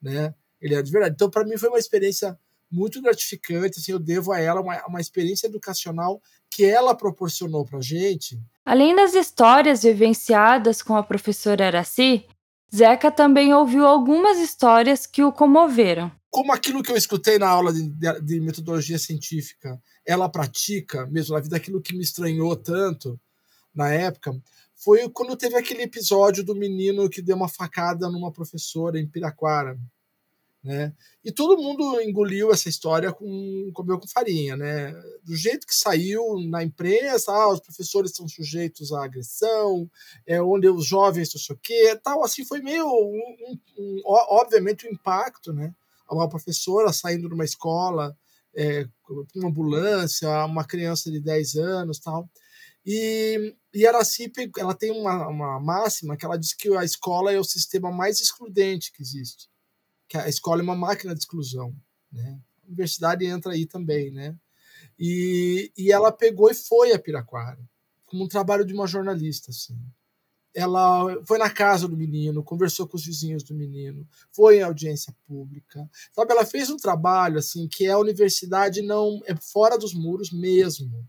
né? 0.00 0.32
Ele 0.60 0.74
era 0.74 0.82
de 0.84 0.92
verdade. 0.92 1.14
Então, 1.14 1.28
para 1.28 1.44
mim, 1.44 1.56
foi 1.56 1.68
uma 1.68 1.78
experiência 1.80 2.38
muito 2.70 3.00
gratificante, 3.00 3.78
assim, 3.78 3.92
eu 3.92 3.98
devo 3.98 4.32
a 4.32 4.40
ela 4.40 4.60
uma, 4.60 4.86
uma 4.86 5.00
experiência 5.00 5.46
educacional 5.46 6.20
que 6.50 6.64
ela 6.64 6.94
proporcionou 6.94 7.64
para 7.64 7.80
gente. 7.80 8.38
Além 8.64 8.94
das 8.94 9.14
histórias 9.14 9.82
vivenciadas 9.82 10.82
com 10.82 10.96
a 10.96 11.02
professora 11.02 11.66
Araci, 11.66 12.24
Zeca 12.74 13.10
também 13.10 13.54
ouviu 13.54 13.86
algumas 13.86 14.38
histórias 14.38 15.06
que 15.06 15.22
o 15.22 15.32
comoveram. 15.32 16.12
Como 16.30 16.52
aquilo 16.52 16.82
que 16.82 16.92
eu 16.92 16.96
escutei 16.96 17.38
na 17.38 17.48
aula 17.48 17.72
de, 17.72 17.88
de, 17.88 18.20
de 18.20 18.40
metodologia 18.40 18.98
científica, 18.98 19.80
ela 20.04 20.28
pratica 20.28 21.06
mesmo 21.06 21.34
na 21.34 21.40
vida, 21.40 21.56
aquilo 21.56 21.80
que 21.80 21.94
me 21.94 22.02
estranhou 22.02 22.54
tanto 22.54 23.18
na 23.74 23.90
época, 23.90 24.38
foi 24.74 25.08
quando 25.08 25.36
teve 25.36 25.56
aquele 25.56 25.82
episódio 25.82 26.44
do 26.44 26.54
menino 26.54 27.08
que 27.08 27.22
deu 27.22 27.36
uma 27.36 27.48
facada 27.48 28.08
numa 28.08 28.30
professora 28.30 28.98
em 28.98 29.06
Piraquara. 29.06 29.78
Né? 30.62 30.92
E 31.24 31.30
todo 31.30 31.62
mundo 31.62 32.00
engoliu 32.00 32.52
essa 32.52 32.68
história 32.68 33.12
com 33.12 33.70
comeu 33.72 33.98
com 33.98 34.08
farinha, 34.08 34.56
né? 34.56 34.92
Do 35.22 35.36
jeito 35.36 35.66
que 35.66 35.74
saiu 35.74 36.40
na 36.48 36.64
imprensa, 36.64 37.32
ah, 37.32 37.52
os 37.52 37.60
professores 37.60 38.12
são 38.12 38.26
sujeitos 38.26 38.92
à 38.92 39.04
agressão, 39.04 39.88
é 40.26 40.42
onde 40.42 40.68
os 40.68 40.84
jovens 40.84 41.32
não 41.32 41.40
sei 41.40 41.54
o 41.54 41.58
quê, 41.62 41.98
tal, 42.02 42.24
assim 42.24 42.44
foi 42.44 42.60
meio 42.60 42.86
um, 42.86 43.20
um, 43.48 43.58
um, 43.78 44.02
obviamente 44.04 44.84
o 44.86 44.90
um 44.90 44.92
impacto, 44.92 45.52
né? 45.52 45.72
Uma 46.10 46.28
professora 46.28 46.92
saindo 46.92 47.28
de 47.28 47.34
uma 47.34 47.44
escola 47.44 48.16
é, 48.54 48.84
com 49.02 49.24
uma 49.36 49.48
ambulância, 49.48 50.28
uma 50.44 50.64
criança 50.64 51.10
de 51.10 51.20
10 51.20 51.56
anos, 51.56 52.00
tal. 52.00 52.28
E, 52.84 53.54
e 53.72 53.86
Araci, 53.86 54.32
ela 54.58 54.74
tem 54.74 54.90
uma, 54.90 55.28
uma 55.28 55.60
máxima 55.60 56.16
que 56.16 56.24
ela 56.24 56.38
diz 56.38 56.52
que 56.52 56.74
a 56.76 56.84
escola 56.84 57.32
é 57.32 57.38
o 57.38 57.44
sistema 57.44 57.92
mais 57.92 58.20
excludente 58.20 58.92
que 58.92 59.02
existe 59.02 59.48
que 60.08 60.16
a 60.16 60.28
escola 60.28 60.60
é 60.60 60.64
uma 60.64 60.74
máquina 60.74 61.14
de 61.14 61.20
exclusão, 61.20 61.74
né? 62.10 62.40
A 62.64 62.66
universidade 62.66 63.26
entra 63.26 63.52
aí 63.52 63.66
também, 63.66 64.10
né? 64.10 64.34
E, 64.98 65.70
e 65.76 65.92
ela 65.92 66.10
pegou 66.10 66.50
e 66.50 66.54
foi 66.54 66.92
a 66.92 66.98
Piraquara, 66.98 67.58
como 68.06 68.24
um 68.24 68.28
trabalho 68.28 68.64
de 68.64 68.74
uma 68.74 68.86
jornalista, 68.86 69.50
assim. 69.50 69.78
Ela 70.54 71.22
foi 71.24 71.38
na 71.38 71.50
casa 71.50 71.86
do 71.86 71.96
menino, 71.96 72.42
conversou 72.42 72.88
com 72.88 72.96
os 72.96 73.04
vizinhos 73.04 73.42
do 73.42 73.54
menino, 73.54 74.08
foi 74.32 74.58
em 74.58 74.62
audiência 74.62 75.14
pública, 75.26 75.88
sabe? 76.12 76.32
Ela 76.32 76.44
fez 76.44 76.70
um 76.70 76.76
trabalho 76.76 77.38
assim 77.38 77.68
que 77.68 77.86
a 77.86 77.98
universidade 77.98 78.82
não 78.82 79.20
é 79.26 79.36
fora 79.36 79.78
dos 79.78 79.94
muros 79.94 80.32
mesmo, 80.32 81.06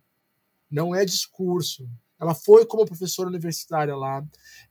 não 0.69 0.93
é 0.93 1.03
discurso, 1.03 1.89
ela 2.19 2.35
foi 2.35 2.65
como 2.65 2.85
professora 2.85 3.29
universitária 3.29 3.95
lá. 3.95 4.25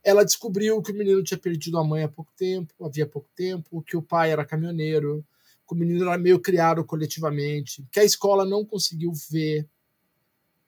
Ela 0.05 0.25
descobriu 0.25 0.83
que 0.83 0.93
o 0.93 0.95
menino 0.95 1.23
tinha 1.23 1.38
perdido 1.38 1.78
a 1.78 1.85
mãe 1.85 2.05
há 2.05 2.09
pouco 2.09 2.33
tempo, 2.37 2.75
havia 2.85 3.07
pouco 3.07 3.28
tempo, 3.35 3.83
que 3.83 3.97
o 3.97 4.02
pai 4.02 4.31
era 4.31 4.45
caminhoneiro, 4.45 5.25
que 5.67 5.75
o 5.75 5.76
menino 5.76 6.02
era 6.07 6.19
meio 6.19 6.38
criado 6.40 6.85
coletivamente, 6.85 7.87
que 7.90 8.00
a 8.00 8.05
escola 8.05 8.45
não 8.45 8.64
conseguiu 8.64 9.12
ver 9.31 9.69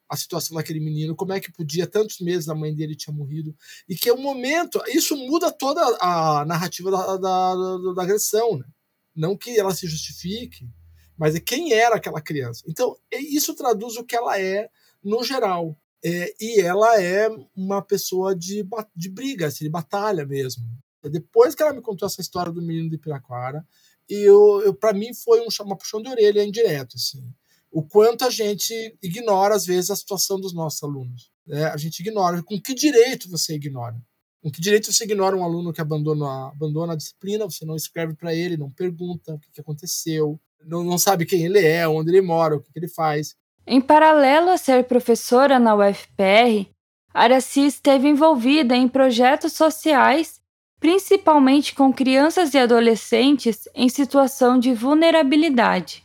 a 0.08 0.16
situação 0.16 0.56
daquele 0.56 0.80
menino, 0.80 1.14
como 1.14 1.32
é 1.32 1.38
que 1.38 1.52
podia, 1.52 1.86
tantos 1.86 2.18
meses 2.18 2.48
a 2.48 2.54
mãe 2.54 2.74
dele 2.74 2.96
tinha 2.96 3.14
morrido, 3.14 3.54
e 3.88 3.94
que 3.94 4.08
é 4.08 4.12
um 4.12 4.20
momento, 4.20 4.82
isso 4.88 5.16
muda 5.16 5.52
toda 5.52 5.80
a 6.00 6.44
narrativa 6.44 6.90
da, 6.90 7.16
da, 7.16 7.54
da, 7.54 7.92
da 7.94 8.02
agressão, 8.02 8.58
né? 8.58 8.66
Não 9.14 9.36
que 9.36 9.58
ela 9.58 9.72
se 9.72 9.86
justifique, 9.86 10.68
mas 11.16 11.36
é 11.36 11.40
quem 11.40 11.72
era 11.72 11.94
aquela 11.94 12.20
criança. 12.20 12.64
Então, 12.66 12.96
isso 13.12 13.54
traduz 13.54 13.96
o 13.96 14.04
que 14.04 14.16
ela 14.16 14.40
é 14.40 14.68
no 15.02 15.22
geral. 15.22 15.76
É, 16.02 16.34
e 16.40 16.60
ela 16.60 17.00
é 17.00 17.28
uma 17.54 17.82
pessoa 17.82 18.34
de, 18.34 18.66
de 18.96 19.08
briga, 19.08 19.46
assim, 19.46 19.64
de 19.64 19.70
batalha 19.70 20.24
mesmo. 20.24 20.64
Depois 21.10 21.54
que 21.54 21.62
ela 21.62 21.72
me 21.72 21.80
contou 21.80 22.06
essa 22.06 22.20
história 22.20 22.52
do 22.52 22.62
menino 22.62 22.90
de 22.90 22.98
Piraquara, 22.98 23.66
eu, 24.08 24.60
eu 24.62 24.74
para 24.74 24.92
mim 24.92 25.14
foi 25.14 25.40
um, 25.40 25.46
uma 25.62 25.76
puxão 25.76 26.02
de 26.02 26.08
orelha 26.08 26.44
indireto, 26.44 26.96
assim. 26.96 27.22
O 27.70 27.82
quanto 27.82 28.24
a 28.24 28.30
gente 28.30 28.74
ignora, 29.00 29.54
às 29.54 29.64
vezes, 29.64 29.90
a 29.90 29.96
situação 29.96 30.40
dos 30.40 30.52
nossos 30.52 30.82
alunos. 30.82 31.30
Né? 31.46 31.64
A 31.66 31.76
gente 31.76 32.00
ignora. 32.00 32.42
Com 32.42 32.60
que 32.60 32.74
direito 32.74 33.30
você 33.30 33.54
ignora? 33.54 33.96
Com 34.42 34.50
que 34.50 34.60
direito 34.60 34.92
você 34.92 35.04
ignora 35.04 35.36
um 35.36 35.44
aluno 35.44 35.72
que 35.72 35.80
abandona, 35.80 36.26
a, 36.26 36.48
abandona 36.48 36.94
a 36.94 36.96
disciplina, 36.96 37.44
você 37.44 37.64
não 37.64 37.76
escreve 37.76 38.14
para 38.14 38.34
ele, 38.34 38.56
não 38.56 38.70
pergunta 38.70 39.34
o 39.34 39.38
que, 39.38 39.50
que 39.52 39.60
aconteceu, 39.60 40.40
não, 40.64 40.82
não, 40.82 40.98
sabe 40.98 41.26
quem 41.26 41.44
ele 41.44 41.58
é, 41.58 41.86
onde 41.86 42.10
ele 42.10 42.20
mora, 42.20 42.56
o 42.56 42.60
que, 42.60 42.72
que 42.72 42.78
ele 42.78 42.88
faz. 42.88 43.36
Em 43.66 43.80
paralelo 43.80 44.50
a 44.50 44.56
ser 44.56 44.84
professora 44.84 45.58
na 45.58 45.74
UFPR, 45.74 46.68
Araci 47.12 47.66
esteve 47.66 48.08
envolvida 48.08 48.74
em 48.74 48.88
projetos 48.88 49.52
sociais, 49.52 50.40
principalmente 50.78 51.74
com 51.74 51.92
crianças 51.92 52.54
e 52.54 52.58
adolescentes 52.58 53.68
em 53.74 53.88
situação 53.88 54.58
de 54.58 54.72
vulnerabilidade. 54.72 56.04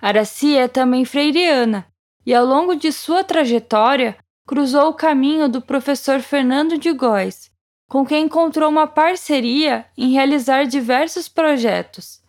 Araci 0.00 0.56
é 0.56 0.68
também 0.68 1.04
freiriana 1.04 1.86
e, 2.26 2.34
ao 2.34 2.44
longo 2.44 2.74
de 2.74 2.92
sua 2.92 3.24
trajetória, 3.24 4.16
cruzou 4.46 4.88
o 4.88 4.94
caminho 4.94 5.48
do 5.48 5.62
professor 5.62 6.20
Fernando 6.20 6.76
de 6.76 6.92
Góes, 6.92 7.50
com 7.88 8.04
quem 8.04 8.24
encontrou 8.24 8.68
uma 8.68 8.86
parceria 8.86 9.86
em 9.96 10.12
realizar 10.12 10.64
diversos 10.64 11.28
projetos, 11.28 12.20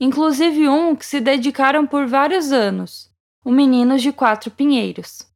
inclusive 0.00 0.68
um 0.68 0.94
que 0.94 1.06
se 1.06 1.20
dedicaram 1.20 1.86
por 1.86 2.06
vários 2.06 2.52
anos, 2.52 3.11
o 3.44 3.50
Meninos 3.50 4.02
de 4.02 4.12
Quatro 4.12 4.50
Pinheiros. 4.50 5.26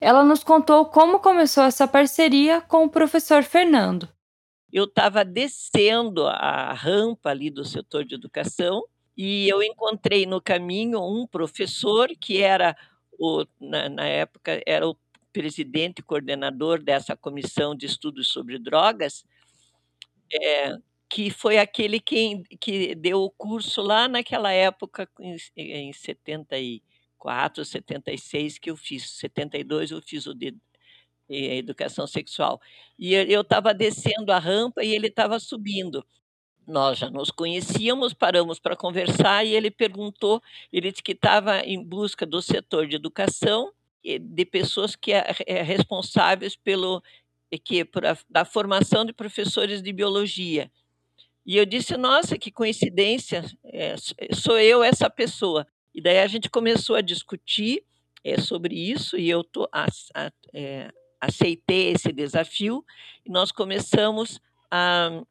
Ela 0.00 0.24
nos 0.24 0.42
contou 0.42 0.86
como 0.86 1.20
começou 1.20 1.64
essa 1.64 1.86
parceria 1.86 2.60
com 2.60 2.84
o 2.84 2.90
professor 2.90 3.42
Fernando. 3.42 4.08
Eu 4.72 4.84
estava 4.84 5.24
descendo 5.24 6.26
a 6.26 6.72
rampa 6.72 7.30
ali 7.30 7.50
do 7.50 7.64
setor 7.64 8.04
de 8.04 8.14
educação 8.14 8.82
e 9.16 9.48
eu 9.48 9.62
encontrei 9.62 10.26
no 10.26 10.40
caminho 10.40 11.00
um 11.00 11.26
professor 11.26 12.08
que 12.20 12.42
era 12.42 12.76
o, 13.18 13.44
na, 13.60 13.88
na 13.88 14.06
época 14.06 14.60
era 14.66 14.88
o 14.88 14.96
presidente 15.32 16.00
e 16.00 16.02
coordenador 16.02 16.82
dessa 16.82 17.16
comissão 17.16 17.74
de 17.74 17.86
estudos 17.86 18.28
sobre 18.28 18.58
drogas, 18.58 19.24
é, 20.32 20.76
que 21.08 21.30
foi 21.30 21.58
aquele 21.58 22.00
que, 22.00 22.42
que 22.60 22.94
deu 22.94 23.22
o 23.22 23.30
curso 23.30 23.82
lá 23.82 24.08
naquela 24.08 24.52
época, 24.52 25.08
em, 25.20 25.36
em 25.56 25.92
74, 27.24 27.64
76, 27.64 28.58
que 28.58 28.70
eu 28.70 28.76
fiz. 28.76 29.10
72 29.10 29.90
eu 29.90 30.02
fiz 30.02 30.26
o 30.26 30.34
de 30.34 30.54
educação 31.28 32.06
sexual. 32.06 32.60
E 32.98 33.14
eu 33.14 33.40
estava 33.40 33.72
descendo 33.72 34.30
a 34.30 34.38
rampa 34.38 34.84
e 34.84 34.94
ele 34.94 35.06
estava 35.06 35.40
subindo. 35.40 36.04
Nós 36.66 36.98
já 36.98 37.10
nos 37.10 37.30
conhecíamos, 37.30 38.14
paramos 38.14 38.58
para 38.58 38.76
conversar 38.76 39.44
e 39.44 39.54
ele 39.54 39.70
perguntou, 39.70 40.42
ele 40.72 40.90
disse 40.90 41.02
que 41.02 41.12
estava 41.12 41.60
em 41.60 41.82
busca 41.82 42.24
do 42.24 42.40
setor 42.40 42.86
de 42.86 42.96
educação 42.96 43.72
de 44.20 44.44
pessoas 44.44 44.94
que 44.94 45.12
é, 45.12 45.34
é 45.46 45.62
responsáveis 45.62 46.56
pelo 46.56 47.02
que 47.64 47.84
por 47.84 48.04
a, 48.04 48.16
da 48.28 48.44
formação 48.44 49.04
de 49.04 49.12
professores 49.12 49.82
de 49.82 49.92
biologia. 49.92 50.70
E 51.46 51.56
eu 51.56 51.64
disse, 51.64 51.96
nossa, 51.96 52.38
que 52.38 52.50
coincidência, 52.50 53.44
é, 53.64 53.94
sou 54.34 54.58
eu 54.58 54.82
essa 54.82 55.08
pessoa. 55.08 55.66
E 55.94 56.00
daí 56.00 56.18
a 56.18 56.26
gente 56.26 56.50
começou 56.50 56.96
a 56.96 57.00
discutir 57.00 57.84
é, 58.24 58.40
sobre 58.40 58.74
isso 58.74 59.16
e 59.16 59.30
eu 59.30 59.44
tô, 59.44 59.68
a, 59.70 59.86
a, 60.14 60.32
é, 60.52 60.90
aceitei 61.20 61.92
esse 61.92 62.12
desafio 62.12 62.84
e 63.24 63.30
nós 63.30 63.52
começamos 63.52 64.40
a, 64.70 65.22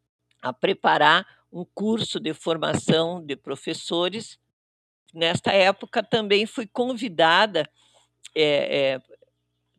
a 0.41 0.53
preparar 0.53 1.27
um 1.51 1.65
curso 1.65 2.19
de 2.19 2.33
formação 2.33 3.23
de 3.23 3.35
professores. 3.35 4.39
Nesta 5.13 5.51
época 5.51 6.01
também 6.01 6.45
fui 6.45 6.65
convidada 6.65 7.69
é, 8.35 8.93
é, 8.95 9.01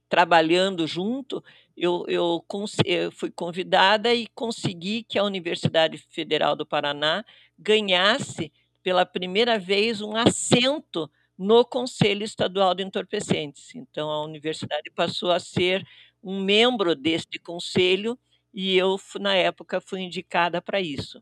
trabalhando 0.09 0.87
junto, 0.87 1.43
eu, 1.77 2.05
eu, 2.07 2.45
eu, 2.85 3.11
fui 3.11 3.31
convidada 3.31 4.15
e 4.15 4.29
consegui 4.29 5.03
que 5.03 5.19
a 5.19 5.25
Universidade 5.25 5.99
Federal 6.11 6.55
do 6.55 6.65
Paraná 6.65 7.25
ganhasse 7.59 8.53
pela 8.85 9.07
primeira 9.07 9.59
vez 9.59 10.03
um 10.03 10.15
assento 10.15 11.11
no 11.37 11.65
Conselho 11.65 12.23
Estadual 12.23 12.75
de 12.75 12.85
Entorpecentes. 12.85 13.75
Então, 13.75 14.11
a 14.11 14.23
universidade 14.23 14.91
passou 14.95 15.33
a 15.33 15.41
ser 15.41 15.85
um 16.23 16.41
membro 16.45 16.95
deste 16.95 17.39
conselho 17.39 18.17
e 18.53 18.77
eu, 18.77 19.01
na 19.19 19.35
época, 19.35 19.81
fui 19.81 20.03
indicada 20.03 20.61
para 20.61 20.81
isso. 20.83 21.21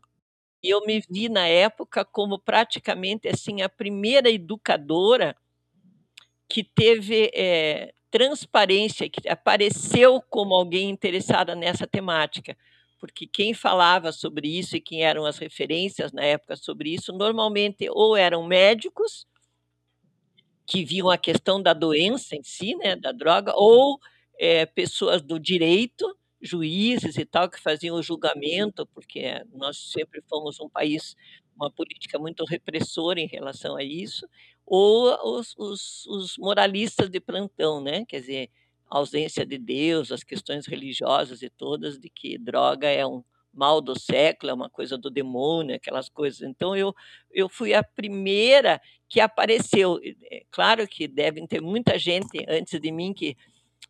E 0.61 0.69
eu 0.69 0.85
me 0.85 1.01
vi, 1.09 1.29
na 1.29 1.47
época, 1.47 2.03
como 2.03 2.37
praticamente 2.37 3.29
assim 3.29 3.61
a 3.61 3.69
primeira 3.69 4.29
educadora 4.29 5.35
que 6.49 6.63
teve 6.63 7.31
é, 7.33 7.93
transparência, 8.11 9.09
que 9.09 9.27
apareceu 9.27 10.21
como 10.29 10.53
alguém 10.53 10.89
interessada 10.89 11.55
nessa 11.55 11.87
temática, 11.87 12.57
porque 13.03 13.27
quem 13.27 13.53
falava 13.53 14.13
sobre 14.13 14.47
isso 14.47 14.77
e 14.77 14.79
quem 14.79 15.03
eram 15.03 15.25
as 15.25 15.37
referências 15.37 16.13
na 16.13 16.23
época 16.23 16.55
sobre 16.55 16.93
isso, 16.93 17.11
normalmente 17.11 17.85
ou 17.89 18.15
eram 18.15 18.47
médicos 18.47 19.27
que 20.65 20.85
viam 20.85 21.09
a 21.09 21.17
questão 21.17 21.61
da 21.61 21.73
doença 21.73 22.33
em 22.33 22.43
si, 22.43 22.75
né, 22.75 22.95
da 22.95 23.11
droga, 23.11 23.51
ou 23.57 23.99
é, 24.39 24.65
pessoas 24.65 25.21
do 25.21 25.37
direito, 25.37 26.17
juízes 26.41 27.17
e 27.17 27.25
tal, 27.25 27.49
que 27.49 27.59
faziam 27.59 27.97
o 27.97 28.01
julgamento, 28.01 28.85
porque 28.93 29.43
nós 29.51 29.91
sempre 29.91 30.21
fomos 30.29 30.61
um 30.61 30.69
país, 30.69 31.13
uma 31.57 31.69
política 31.69 32.17
muito 32.17 32.45
repressora 32.45 33.19
em 33.19 33.27
relação 33.27 33.75
a 33.75 33.83
isso, 33.83 34.25
ou 34.65 35.37
os, 35.37 35.53
os, 35.57 36.05
os 36.05 36.37
moralistas 36.37 37.09
de 37.09 37.19
plantão, 37.19 37.81
né? 37.81 38.05
Quer 38.05 38.21
dizer, 38.21 38.49
ausência 38.97 39.45
de 39.45 39.57
Deus, 39.57 40.11
as 40.11 40.23
questões 40.23 40.67
religiosas 40.67 41.41
e 41.41 41.49
todas, 41.49 41.99
de 41.99 42.09
que 42.09 42.37
droga 42.37 42.87
é 42.87 43.05
um 43.05 43.23
mal 43.53 43.81
do 43.81 43.97
século, 43.99 44.51
é 44.51 44.53
uma 44.53 44.69
coisa 44.69 44.97
do 44.97 45.09
demônio, 45.09 45.75
aquelas 45.75 46.09
coisas. 46.09 46.41
Então, 46.41 46.75
eu, 46.75 46.93
eu 47.31 47.47
fui 47.47 47.73
a 47.73 47.83
primeira 47.83 48.81
que 49.07 49.19
apareceu. 49.19 49.99
É 50.31 50.43
claro 50.49 50.87
que 50.87 51.07
devem 51.07 51.45
ter 51.45 51.61
muita 51.61 51.97
gente 51.99 52.43
antes 52.47 52.79
de 52.79 52.91
mim 52.91 53.13
que, 53.13 53.37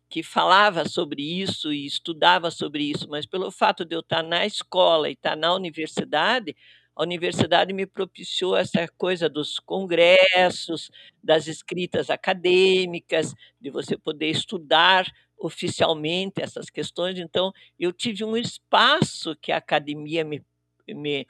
que 0.08 0.22
falava 0.22 0.86
sobre 0.86 1.22
isso 1.22 1.72
e 1.72 1.86
estudava 1.86 2.50
sobre 2.50 2.84
isso, 2.84 3.08
mas 3.08 3.26
pelo 3.26 3.50
fato 3.50 3.84
de 3.84 3.96
eu 3.96 4.00
estar 4.00 4.22
na 4.22 4.44
escola 4.44 5.08
e 5.08 5.12
estar 5.12 5.36
na 5.36 5.54
universidade, 5.54 6.54
a 6.96 7.02
universidade 7.02 7.72
me 7.72 7.86
propiciou 7.86 8.56
essa 8.56 8.86
coisa 8.96 9.28
dos 9.28 9.58
congressos, 9.58 10.90
das 11.22 11.48
escritas 11.48 12.08
acadêmicas, 12.08 13.34
de 13.60 13.70
você 13.70 13.96
poder 13.96 14.30
estudar 14.30 15.06
oficialmente 15.36 16.40
essas 16.40 16.70
questões. 16.70 17.18
Então, 17.18 17.52
eu 17.78 17.92
tive 17.92 18.24
um 18.24 18.36
espaço 18.36 19.36
que 19.36 19.50
a 19.50 19.56
academia 19.56 20.24
me, 20.24 20.42
me 20.88 21.26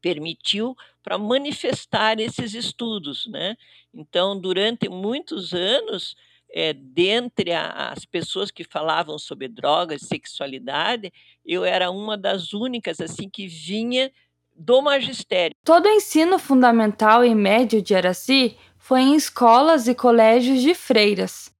permitiu 0.00 0.76
para 1.02 1.18
manifestar 1.18 2.20
esses 2.20 2.54
estudos. 2.54 3.26
Né? 3.26 3.56
Então, 3.92 4.38
durante 4.40 4.88
muitos 4.88 5.52
anos, 5.52 6.14
é, 6.50 6.72
dentre 6.72 7.52
a, 7.52 7.90
as 7.90 8.04
pessoas 8.04 8.50
que 8.50 8.64
falavam 8.64 9.18
sobre 9.18 9.48
drogas, 9.48 10.02
sexualidade, 10.02 11.12
eu 11.44 11.64
era 11.64 11.90
uma 11.90 12.16
das 12.16 12.52
únicas 12.52 13.00
assim 13.00 13.28
que 13.28 13.46
vinha 13.46 14.10
do 14.58 14.82
magistério. 14.82 15.54
Todo 15.64 15.86
o 15.86 15.92
ensino 15.92 16.38
fundamental 16.38 17.24
e 17.24 17.34
médio 17.34 17.80
de 17.80 17.94
Araci 17.94 18.56
foi 18.76 19.00
em 19.00 19.14
escolas 19.14 19.86
e 19.86 19.94
colégios 19.94 20.60
de 20.60 20.74
freiras. 20.74 21.54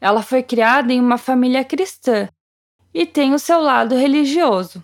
Ela 0.00 0.22
foi 0.22 0.42
criada 0.42 0.92
em 0.92 1.00
uma 1.00 1.18
família 1.18 1.64
cristã 1.64 2.28
e 2.94 3.04
tem 3.04 3.34
o 3.34 3.38
seu 3.38 3.60
lado 3.60 3.94
religioso. 3.94 4.82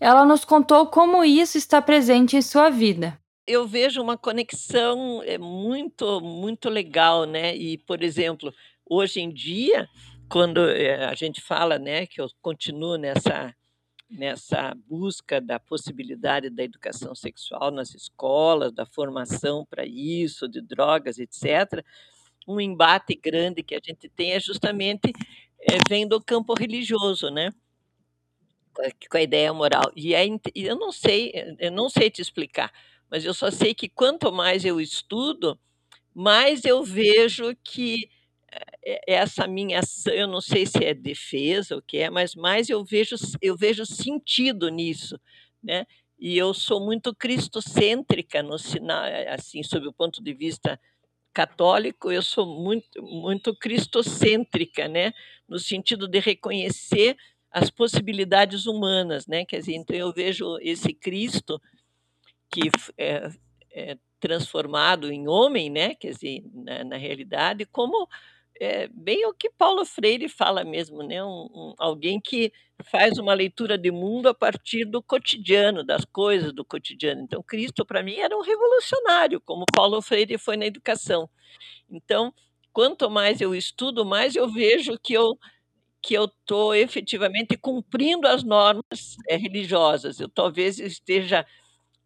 Ela 0.00 0.24
nos 0.24 0.44
contou 0.44 0.86
como 0.86 1.24
isso 1.24 1.58
está 1.58 1.82
presente 1.82 2.36
em 2.36 2.42
sua 2.42 2.70
vida. 2.70 3.18
Eu 3.46 3.66
vejo 3.66 4.00
uma 4.00 4.16
conexão 4.16 5.22
é, 5.24 5.36
muito, 5.36 6.20
muito 6.20 6.70
legal, 6.70 7.24
né? 7.24 7.54
E, 7.54 7.76
por 7.78 8.02
exemplo, 8.02 8.52
hoje 8.88 9.20
em 9.20 9.28
dia, 9.28 9.88
quando 10.30 10.68
é, 10.70 11.04
a 11.04 11.14
gente 11.14 11.40
fala, 11.40 11.78
né, 11.78 12.06
que 12.06 12.20
eu 12.20 12.28
continuo 12.40 12.96
nessa 12.96 13.54
nessa 14.10 14.74
busca 14.88 15.40
da 15.40 15.58
possibilidade 15.58 16.50
da 16.50 16.62
educação 16.62 17.14
sexual 17.14 17.70
nas 17.70 17.94
escolas, 17.94 18.72
da 18.72 18.86
formação 18.86 19.66
para 19.66 19.84
isso, 19.86 20.48
de 20.48 20.60
drogas, 20.60 21.18
etc. 21.18 21.84
Um 22.46 22.60
embate 22.60 23.14
grande 23.14 23.62
que 23.62 23.74
a 23.74 23.80
gente 23.82 24.08
tem 24.08 24.32
é 24.32 24.40
justamente 24.40 25.12
é, 25.60 25.78
vem 25.88 26.06
do 26.06 26.20
campo 26.22 26.54
religioso, 26.54 27.30
né? 27.30 27.50
Com 29.10 29.16
a 29.16 29.22
ideia 29.22 29.52
moral. 29.52 29.92
E 29.94 30.14
é, 30.14 30.26
eu 30.54 30.76
não 30.76 30.90
sei, 30.90 31.32
eu 31.58 31.70
não 31.70 31.88
sei 31.88 32.10
te 32.10 32.20
explicar, 32.20 32.72
mas 33.10 33.24
eu 33.24 33.32
só 33.32 33.50
sei 33.50 33.72
que 33.74 33.88
quanto 33.88 34.32
mais 34.32 34.64
eu 34.64 34.80
estudo, 34.80 35.58
mais 36.14 36.64
eu 36.64 36.82
vejo 36.82 37.54
que 37.64 38.08
essa 39.06 39.46
minha 39.46 39.80
eu 40.12 40.26
não 40.26 40.40
sei 40.40 40.66
se 40.66 40.84
é 40.84 40.94
defesa 40.94 41.74
ou 41.74 41.80
o 41.80 41.82
que 41.82 41.98
é, 41.98 42.10
mas 42.10 42.34
mais 42.34 42.68
eu 42.68 42.84
vejo, 42.84 43.16
eu 43.40 43.56
vejo 43.56 43.86
sentido 43.86 44.68
nisso, 44.68 45.18
né? 45.62 45.86
E 46.18 46.38
eu 46.38 46.54
sou 46.54 46.80
muito 46.80 47.14
cristocêntrica 47.14 48.42
no 48.42 48.58
sinal, 48.58 49.04
assim, 49.30 49.62
sob 49.62 49.86
o 49.88 49.92
ponto 49.92 50.22
de 50.22 50.32
vista 50.32 50.78
católico, 51.32 52.12
eu 52.12 52.22
sou 52.22 52.46
muito, 52.46 53.02
muito 53.02 53.54
cristocêntrica, 53.56 54.86
né? 54.86 55.12
No 55.48 55.58
sentido 55.58 56.06
de 56.06 56.20
reconhecer 56.20 57.16
as 57.50 57.70
possibilidades 57.70 58.66
humanas, 58.66 59.26
né? 59.26 59.44
Quer 59.44 59.58
dizer, 59.58 59.74
então 59.74 59.96
eu 59.96 60.12
vejo 60.12 60.58
esse 60.60 60.92
Cristo 60.92 61.60
que 62.50 62.70
é, 62.96 63.30
é, 63.72 63.98
transformado 64.20 65.10
em 65.10 65.28
homem, 65.28 65.68
né? 65.68 65.94
Quer 65.94 66.12
dizer, 66.12 66.44
na, 66.52 66.84
na 66.84 66.96
realidade, 66.96 67.66
como 67.66 68.08
é, 68.60 68.88
bem 68.88 69.26
o 69.26 69.34
que 69.34 69.50
Paulo 69.50 69.84
Freire 69.84 70.28
fala 70.28 70.64
mesmo, 70.64 71.02
né? 71.02 71.22
Um, 71.24 71.48
um, 71.54 71.74
alguém 71.78 72.20
que 72.20 72.52
faz 72.90 73.18
uma 73.18 73.34
leitura 73.34 73.76
de 73.76 73.90
mundo 73.90 74.28
a 74.28 74.34
partir 74.34 74.84
do 74.84 75.02
cotidiano, 75.02 75.84
das 75.84 76.04
coisas 76.04 76.52
do 76.52 76.64
cotidiano. 76.64 77.22
Então, 77.22 77.42
Cristo, 77.42 77.84
para 77.84 78.02
mim, 78.02 78.14
era 78.14 78.36
um 78.36 78.42
revolucionário, 78.42 79.40
como 79.40 79.64
Paulo 79.74 80.00
Freire 80.02 80.38
foi 80.38 80.56
na 80.56 80.66
educação. 80.66 81.28
Então, 81.90 82.32
quanto 82.72 83.10
mais 83.10 83.40
eu 83.40 83.54
estudo, 83.54 84.04
mais 84.04 84.36
eu 84.36 84.48
vejo 84.48 84.98
que 84.98 85.14
eu 85.14 85.38
que 86.02 86.12
eu 86.12 86.26
estou 86.26 86.74
efetivamente 86.74 87.56
cumprindo 87.56 88.28
as 88.28 88.42
normas 88.44 89.16
é, 89.26 89.36
religiosas. 89.36 90.20
Eu 90.20 90.28
talvez 90.28 90.78
esteja 90.78 91.46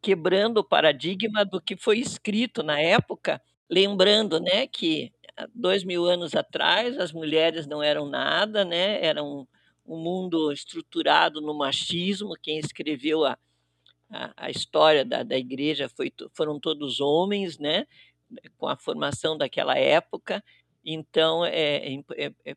quebrando 0.00 0.58
o 0.58 0.64
paradigma 0.64 1.44
do 1.44 1.60
que 1.60 1.76
foi 1.76 1.98
escrito 1.98 2.62
na 2.62 2.80
época, 2.80 3.42
lembrando 3.68 4.38
né, 4.38 4.68
que 4.68 5.12
dois 5.54 5.84
mil 5.84 6.06
anos 6.06 6.34
atrás 6.34 6.98
as 6.98 7.12
mulheres 7.12 7.66
não 7.66 7.82
eram 7.82 8.08
nada, 8.08 8.64
né? 8.64 9.04
Era 9.04 9.22
um, 9.22 9.46
mundo 9.86 10.52
estruturado 10.52 11.40
no 11.40 11.54
machismo. 11.54 12.36
Quem 12.42 12.58
escreveu 12.58 13.24
a, 13.24 13.38
a, 14.10 14.32
a 14.36 14.50
história 14.50 15.04
da, 15.04 15.22
da 15.22 15.36
igreja 15.36 15.88
foi, 15.88 16.12
foram 16.32 16.58
todos 16.60 17.00
homens, 17.00 17.58
né? 17.58 17.86
Com 18.56 18.66
a 18.68 18.76
formação 18.76 19.36
daquela 19.36 19.78
época. 19.78 20.42
Então, 20.84 21.44
é, 21.44 21.94
é, 21.94 22.04
é, 22.16 22.32
é 22.44 22.56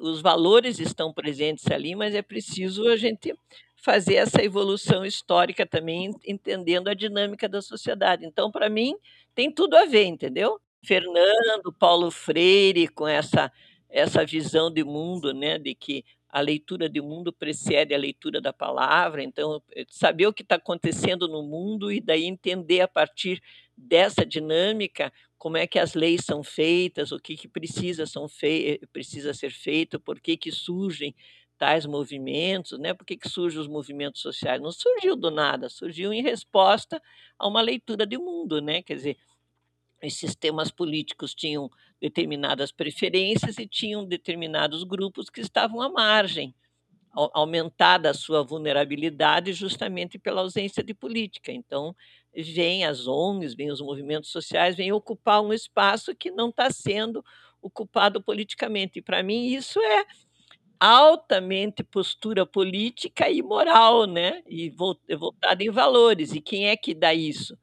os 0.00 0.20
valores 0.20 0.78
estão 0.78 1.12
presentes 1.12 1.66
ali, 1.70 1.94
mas 1.94 2.14
é 2.14 2.22
preciso 2.22 2.88
a 2.88 2.96
gente 2.96 3.34
fazer 3.82 4.14
essa 4.14 4.42
evolução 4.42 5.04
histórica 5.04 5.66
também, 5.66 6.14
entendendo 6.24 6.88
a 6.88 6.94
dinâmica 6.94 7.48
da 7.48 7.60
sociedade. 7.60 8.24
Então, 8.24 8.50
para 8.50 8.70
mim, 8.70 8.94
tem 9.34 9.50
tudo 9.50 9.76
a 9.76 9.84
ver, 9.84 10.04
entendeu? 10.04 10.60
Fernando, 10.84 11.72
Paulo 11.78 12.10
Freire, 12.10 12.88
com 12.88 13.06
essa, 13.06 13.52
essa 13.88 14.24
visão 14.24 14.72
de 14.72 14.82
mundo, 14.82 15.32
né, 15.32 15.58
de 15.58 15.74
que 15.74 16.04
a 16.28 16.40
leitura 16.40 16.88
de 16.88 17.00
mundo 17.00 17.32
precede 17.32 17.94
a 17.94 17.98
leitura 17.98 18.40
da 18.40 18.52
palavra, 18.52 19.22
então 19.22 19.62
eh, 19.76 19.84
saber 19.90 20.26
o 20.26 20.32
que 20.32 20.42
está 20.42 20.54
acontecendo 20.54 21.28
no 21.28 21.42
mundo 21.42 21.92
e 21.92 22.00
daí 22.00 22.24
entender 22.24 22.80
a 22.80 22.88
partir 22.88 23.40
dessa 23.76 24.24
dinâmica 24.24 25.12
como 25.36 25.58
é 25.58 25.66
que 25.66 25.78
as 25.78 25.94
leis 25.94 26.24
são 26.24 26.42
feitas, 26.42 27.12
o 27.12 27.18
que, 27.18 27.36
que 27.36 27.48
precisa, 27.48 28.06
são 28.06 28.28
fei 28.28 28.80
precisa 28.92 29.34
ser 29.34 29.50
feito, 29.50 30.00
por 30.00 30.20
que, 30.20 30.36
que 30.36 30.50
surgem 30.50 31.14
tais 31.58 31.84
movimentos, 31.84 32.78
né? 32.78 32.94
por 32.94 33.04
que, 33.04 33.16
que 33.16 33.28
surgem 33.28 33.60
os 33.60 33.68
movimentos 33.68 34.20
sociais? 34.20 34.60
Não 34.60 34.72
surgiu 34.72 35.14
do 35.14 35.30
nada, 35.30 35.68
surgiu 35.68 36.12
em 36.12 36.22
resposta 36.22 37.00
a 37.38 37.46
uma 37.46 37.60
leitura 37.60 38.06
de 38.06 38.16
mundo, 38.16 38.60
né? 38.60 38.82
quer 38.82 38.94
dizer, 38.94 39.16
os 40.02 40.14
sistemas 40.14 40.70
políticos 40.70 41.34
tinham 41.34 41.70
determinadas 42.00 42.72
preferências 42.72 43.58
e 43.58 43.66
tinham 43.66 44.04
determinados 44.04 44.82
grupos 44.82 45.30
que 45.30 45.40
estavam 45.40 45.80
à 45.80 45.88
margem, 45.88 46.54
aumentada 47.34 48.10
a 48.10 48.14
sua 48.14 48.42
vulnerabilidade 48.42 49.52
justamente 49.52 50.18
pela 50.18 50.40
ausência 50.40 50.82
de 50.82 50.94
política. 50.94 51.52
Então, 51.52 51.94
vêm 52.34 52.84
as 52.84 53.06
ONGs, 53.06 53.54
vêm 53.54 53.70
os 53.70 53.80
movimentos 53.80 54.30
sociais, 54.30 54.76
vêm 54.76 54.92
ocupar 54.92 55.42
um 55.42 55.52
espaço 55.52 56.14
que 56.16 56.30
não 56.30 56.48
está 56.48 56.70
sendo 56.70 57.24
ocupado 57.60 58.22
politicamente. 58.22 58.98
E, 58.98 59.02
para 59.02 59.22
mim, 59.22 59.46
isso 59.48 59.78
é 59.78 60.06
altamente 60.80 61.84
postura 61.84 62.44
política 62.44 63.30
e 63.30 63.40
moral, 63.42 64.06
né? 64.06 64.42
E 64.48 64.70
voltada 64.70 65.62
em 65.62 65.70
valores. 65.70 66.32
E 66.32 66.40
quem 66.40 66.68
é 66.68 66.76
que 66.76 66.94
dá 66.94 67.14
isso? 67.14 67.56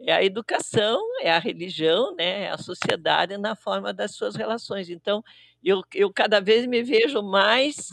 É 0.00 0.12
a 0.12 0.24
educação, 0.24 1.00
é 1.20 1.30
a 1.30 1.38
religião, 1.38 2.14
né, 2.16 2.44
é 2.44 2.50
a 2.50 2.58
sociedade 2.58 3.36
na 3.36 3.54
forma 3.54 3.92
das 3.92 4.14
suas 4.14 4.34
relações. 4.34 4.88
Então, 4.88 5.22
eu, 5.62 5.82
eu 5.94 6.12
cada 6.12 6.40
vez 6.40 6.66
me 6.66 6.82
vejo 6.82 7.22
mais 7.22 7.90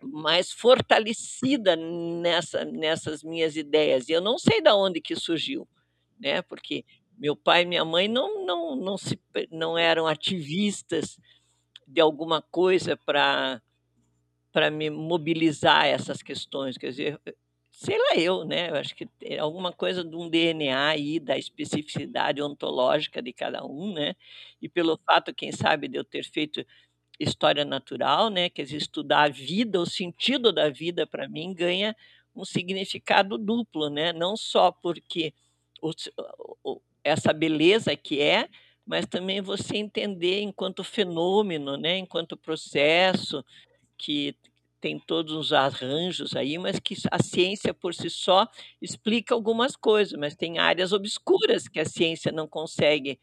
mais 0.00 0.52
fortalecida 0.52 1.74
nessa, 1.74 2.64
nessas 2.64 3.24
minhas 3.24 3.56
ideias. 3.56 4.08
E 4.08 4.12
eu 4.12 4.20
não 4.20 4.38
sei 4.38 4.60
de 4.62 4.70
onde 4.70 5.00
que 5.00 5.16
surgiu, 5.16 5.66
né? 6.20 6.40
Porque 6.42 6.84
meu 7.16 7.34
pai 7.34 7.62
e 7.62 7.66
minha 7.66 7.84
mãe 7.84 8.06
não, 8.06 8.46
não, 8.46 8.76
não, 8.76 8.96
se, 8.96 9.20
não 9.50 9.76
eram 9.76 10.06
ativistas 10.06 11.18
de 11.86 12.00
alguma 12.00 12.40
coisa 12.40 12.96
para 12.96 13.60
para 14.50 14.70
me 14.70 14.88
mobilizar 14.90 15.86
essas 15.86 16.22
questões. 16.22 16.76
Quer 16.78 16.90
dizer, 16.90 17.20
sei 17.78 17.96
lá 17.96 18.16
eu, 18.16 18.44
né? 18.44 18.70
Eu 18.70 18.74
acho 18.76 18.92
que 18.94 19.08
é 19.22 19.38
alguma 19.38 19.72
coisa 19.72 20.02
de 20.02 20.16
um 20.16 20.28
DNA 20.28 20.88
aí, 20.88 21.20
da 21.20 21.38
especificidade 21.38 22.42
ontológica 22.42 23.22
de 23.22 23.32
cada 23.32 23.64
um, 23.64 23.92
né? 23.94 24.16
E 24.60 24.68
pelo 24.68 24.98
fato, 25.06 25.32
quem 25.32 25.52
sabe, 25.52 25.86
de 25.86 25.96
eu 25.96 26.04
ter 26.04 26.24
feito 26.24 26.64
história 27.20 27.64
natural, 27.64 28.30
né? 28.30 28.50
Quer 28.50 28.64
dizer, 28.64 28.78
estudar 28.78 29.24
a 29.24 29.28
vida, 29.28 29.80
o 29.80 29.86
sentido 29.86 30.52
da 30.52 30.68
vida, 30.68 31.06
para 31.06 31.28
mim, 31.28 31.54
ganha 31.54 31.94
um 32.34 32.44
significado 32.44 33.38
duplo, 33.38 33.88
né? 33.88 34.12
Não 34.12 34.36
só 34.36 34.72
porque 34.72 35.32
o, 35.80 35.92
o, 36.64 36.80
essa 37.04 37.32
beleza 37.32 37.94
que 37.96 38.20
é, 38.20 38.48
mas 38.84 39.06
também 39.06 39.40
você 39.40 39.76
entender 39.76 40.40
enquanto 40.40 40.82
fenômeno, 40.82 41.76
né? 41.76 41.98
Enquanto 41.98 42.36
processo 42.36 43.44
que 43.96 44.34
tem 44.80 44.98
todos 44.98 45.34
os 45.34 45.52
arranjos 45.52 46.34
aí, 46.34 46.58
mas 46.58 46.78
que 46.78 46.94
a 47.10 47.22
ciência 47.22 47.74
por 47.74 47.94
si 47.94 48.08
só 48.08 48.46
explica 48.80 49.34
algumas 49.34 49.76
coisas, 49.76 50.18
mas 50.18 50.36
tem 50.36 50.58
áreas 50.58 50.92
obscuras 50.92 51.68
que 51.68 51.80
a 51.80 51.84
ciência 51.84 52.32
não 52.32 52.46
consegue 52.46 53.18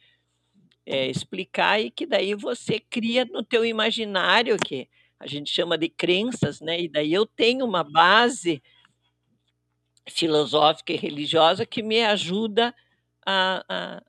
é, 0.86 1.08
explicar 1.08 1.80
e 1.80 1.90
que 1.90 2.06
daí 2.06 2.36
você 2.36 2.80
cria 2.80 3.26
no 3.26 3.44
teu 3.44 3.66
imaginário, 3.66 4.58
que 4.58 4.88
a 5.20 5.28
gente 5.28 5.50
chama 5.50 5.78
de 5.78 5.90
crenças, 5.90 6.62
né? 6.62 6.82
E 6.82 6.88
daí 6.88 7.14
eu 7.14 7.26
tenho 7.26 7.66
uma 7.66 7.84
base 7.84 8.62
filosófica 10.08 10.94
e 10.94 10.98
religiosa 10.98 11.66
que 11.66 11.82
me 11.82 12.04
ajuda 12.04 12.76
a, 13.26 13.66
a, 13.68 14.04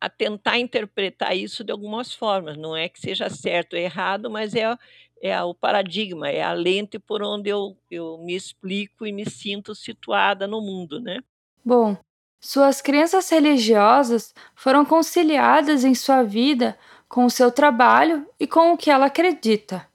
a 0.00 0.08
tentar 0.08 0.58
interpretar 0.58 1.36
isso 1.36 1.62
de 1.62 1.70
algumas 1.70 2.14
formas. 2.14 2.56
Não 2.56 2.76
é 2.76 2.88
que 2.88 2.98
seja 2.98 3.28
certo 3.28 3.74
ou 3.74 3.78
errado, 3.78 4.30
mas 4.30 4.54
é, 4.54 4.76
é 5.20 5.42
o 5.42 5.54
paradigma, 5.54 6.28
é 6.28 6.42
a 6.42 6.52
lente 6.52 6.98
por 6.98 7.22
onde 7.22 7.50
eu, 7.50 7.76
eu 7.90 8.18
me 8.18 8.34
explico 8.34 9.06
e 9.06 9.12
me 9.12 9.28
sinto 9.28 9.74
situada 9.74 10.46
no 10.46 10.60
mundo, 10.60 11.00
né? 11.00 11.22
Bom, 11.62 11.96
suas 12.40 12.80
crenças 12.80 13.28
religiosas 13.28 14.34
foram 14.54 14.84
conciliadas 14.84 15.84
em 15.84 15.94
sua 15.94 16.22
vida 16.22 16.78
com 17.06 17.26
o 17.26 17.30
seu 17.30 17.52
trabalho 17.52 18.26
e 18.38 18.46
com 18.46 18.72
o 18.72 18.78
que 18.78 18.90
ela 18.90 19.06
acredita. 19.06 19.86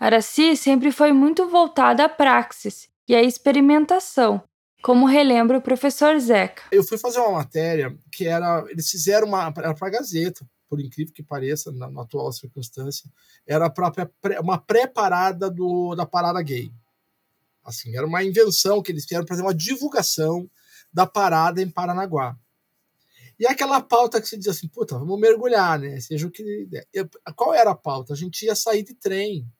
Araci 0.00 0.56
sempre 0.56 0.90
foi 0.90 1.12
muito 1.12 1.46
voltada 1.48 2.04
à 2.04 2.08
praxis 2.08 2.88
e 3.06 3.14
à 3.14 3.22
experimentação, 3.22 4.42
como 4.84 5.06
relembra 5.06 5.56
o 5.56 5.62
professor 5.62 6.20
Zeca. 6.20 6.62
Eu 6.70 6.84
fui 6.84 6.98
fazer 6.98 7.18
uma 7.18 7.38
matéria 7.38 7.96
que 8.12 8.26
era. 8.26 8.62
Eles 8.68 8.90
fizeram 8.90 9.26
uma. 9.28 9.50
Era 9.56 9.74
para 9.74 9.88
a 9.88 9.90
Gazeta, 9.90 10.46
por 10.68 10.78
incrível 10.78 11.14
que 11.14 11.22
pareça, 11.22 11.72
na, 11.72 11.90
na 11.90 12.02
atual 12.02 12.30
circunstância, 12.30 13.10
era 13.46 13.64
a 13.64 13.70
própria 13.70 14.10
uma 14.42 14.58
pré-parada 14.58 15.50
da 15.96 16.04
parada 16.04 16.42
gay. 16.42 16.70
Assim, 17.64 17.96
era 17.96 18.06
uma 18.06 18.22
invenção 18.22 18.82
que 18.82 18.92
eles 18.92 19.04
fizeram 19.04 19.24
para 19.24 19.34
fazer 19.34 19.46
uma 19.46 19.54
divulgação 19.54 20.50
da 20.92 21.06
parada 21.06 21.62
em 21.62 21.70
Paranaguá. 21.70 22.36
E 23.40 23.46
aquela 23.46 23.80
pauta 23.80 24.20
que 24.20 24.28
se 24.28 24.36
diz 24.36 24.48
assim, 24.48 24.68
puta, 24.68 24.98
vamos 24.98 25.18
mergulhar, 25.18 25.78
né? 25.78 25.98
Seja 25.98 26.26
o 26.26 26.30
que 26.30 26.68
Qual 27.34 27.54
era 27.54 27.70
a 27.70 27.74
pauta? 27.74 28.12
A 28.12 28.16
gente 28.16 28.44
ia 28.44 28.54
sair 28.54 28.82
de 28.82 28.92
trem 28.92 29.50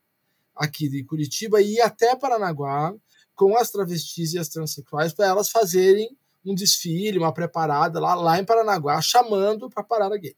aqui 0.54 0.86
de 0.86 1.02
Curitiba 1.02 1.62
e 1.62 1.76
ir 1.76 1.80
até 1.80 2.14
Paranaguá 2.14 2.94
com 3.34 3.56
as 3.56 3.70
travestis 3.70 4.34
e 4.34 4.38
as 4.38 4.48
transexuais 4.48 5.12
para 5.12 5.26
elas 5.26 5.48
fazerem 5.48 6.16
um 6.44 6.54
desfile, 6.54 7.18
uma 7.18 7.32
preparada 7.32 7.98
lá, 7.98 8.14
lá 8.14 8.38
em 8.38 8.44
Paranaguá, 8.44 9.00
chamando 9.00 9.70
para 9.70 9.82
parada 9.82 10.16
gay. 10.18 10.36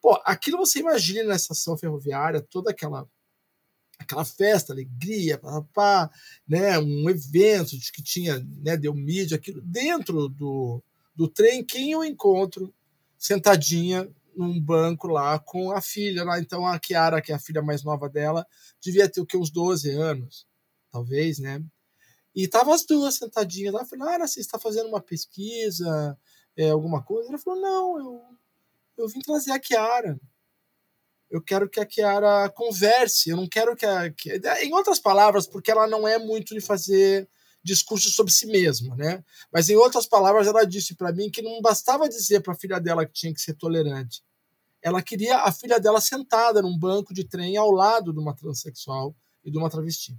Pô, 0.00 0.20
aquilo 0.24 0.58
você 0.58 0.80
imagina 0.80 1.24
na 1.24 1.36
estação 1.36 1.76
ferroviária, 1.76 2.40
toda 2.40 2.70
aquela 2.70 3.08
aquela 3.98 4.26
festa, 4.26 4.74
alegria, 4.74 5.38
pá, 5.38 5.62
pá, 5.72 6.10
né, 6.46 6.78
um 6.78 7.08
evento 7.08 7.78
de 7.78 7.90
que 7.90 8.02
tinha, 8.02 8.38
né, 8.62 8.76
deu 8.76 8.94
mídia, 8.94 9.38
aquilo 9.38 9.62
dentro 9.62 10.28
do, 10.28 10.82
do 11.14 11.26
trem, 11.26 11.64
quem 11.64 11.92
eu 11.92 12.04
encontro 12.04 12.74
sentadinha 13.18 14.06
num 14.36 14.60
banco 14.60 15.08
lá 15.08 15.38
com 15.38 15.72
a 15.72 15.80
filha 15.80 16.24
lá, 16.24 16.38
então 16.38 16.66
a 16.66 16.78
Kiara, 16.78 17.22
que 17.22 17.32
é 17.32 17.34
a 17.34 17.38
filha 17.38 17.62
mais 17.62 17.82
nova 17.82 18.06
dela, 18.06 18.46
devia 18.82 19.08
ter 19.08 19.22
o 19.22 19.26
que 19.26 19.36
uns 19.36 19.50
12 19.50 19.90
anos, 19.90 20.46
talvez, 20.90 21.38
né? 21.38 21.64
E 22.36 22.46
tava 22.46 22.74
as 22.74 22.84
duas 22.84 23.16
sentadinhas 23.16 23.74
lá, 23.74 23.80
eu 23.80 23.86
falei: 23.86 24.06
"Ah, 24.14 24.26
você 24.28 24.40
está 24.40 24.58
fazendo 24.58 24.88
uma 24.88 25.00
pesquisa, 25.00 26.16
é, 26.56 26.70
alguma 26.70 27.02
coisa?" 27.02 27.30
Ela 27.30 27.38
falou: 27.38 27.60
"Não, 27.60 27.98
eu 27.98 28.36
eu 28.96 29.08
vim 29.08 29.20
trazer 29.20 29.52
a 29.52 29.58
Kiara. 29.58 30.18
Eu 31.30 31.42
quero 31.42 31.68
que 31.68 31.80
a 31.80 31.86
Kiara 31.86 32.48
converse. 32.50 33.30
Eu 33.30 33.36
não 33.36 33.48
quero 33.48 33.76
que 33.76 33.84
a. 33.84 34.10
Que... 34.10 34.40
Em 34.62 34.72
outras 34.72 34.98
palavras, 34.98 35.46
porque 35.46 35.70
ela 35.70 35.86
não 35.86 36.06
é 36.06 36.18
muito 36.18 36.54
de 36.54 36.60
fazer 36.60 37.28
discurso 37.62 38.08
sobre 38.10 38.32
si 38.32 38.46
mesma, 38.46 38.94
né? 38.94 39.24
Mas 39.52 39.68
em 39.68 39.76
outras 39.76 40.06
palavras, 40.06 40.46
ela 40.46 40.64
disse 40.64 40.94
para 40.94 41.12
mim 41.12 41.30
que 41.30 41.42
não 41.42 41.60
bastava 41.60 42.08
dizer 42.08 42.40
para 42.40 42.52
a 42.52 42.56
filha 42.56 42.78
dela 42.78 43.04
que 43.04 43.12
tinha 43.12 43.34
que 43.34 43.40
ser 43.40 43.54
tolerante. 43.54 44.22
Ela 44.80 45.02
queria 45.02 45.38
a 45.38 45.50
filha 45.50 45.80
dela 45.80 46.00
sentada 46.00 46.62
num 46.62 46.78
banco 46.78 47.12
de 47.12 47.24
trem 47.24 47.56
ao 47.56 47.72
lado 47.72 48.12
de 48.12 48.20
uma 48.20 48.36
transexual 48.36 49.16
e 49.44 49.50
de 49.50 49.58
uma 49.58 49.68
travesti. 49.68 50.16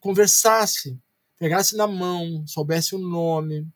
Conversasse, 0.00 0.98
pegasse 1.38 1.76
na 1.76 1.86
mão, 1.86 2.44
soubesse 2.46 2.94
o 2.94 2.98
nome, 2.98 3.66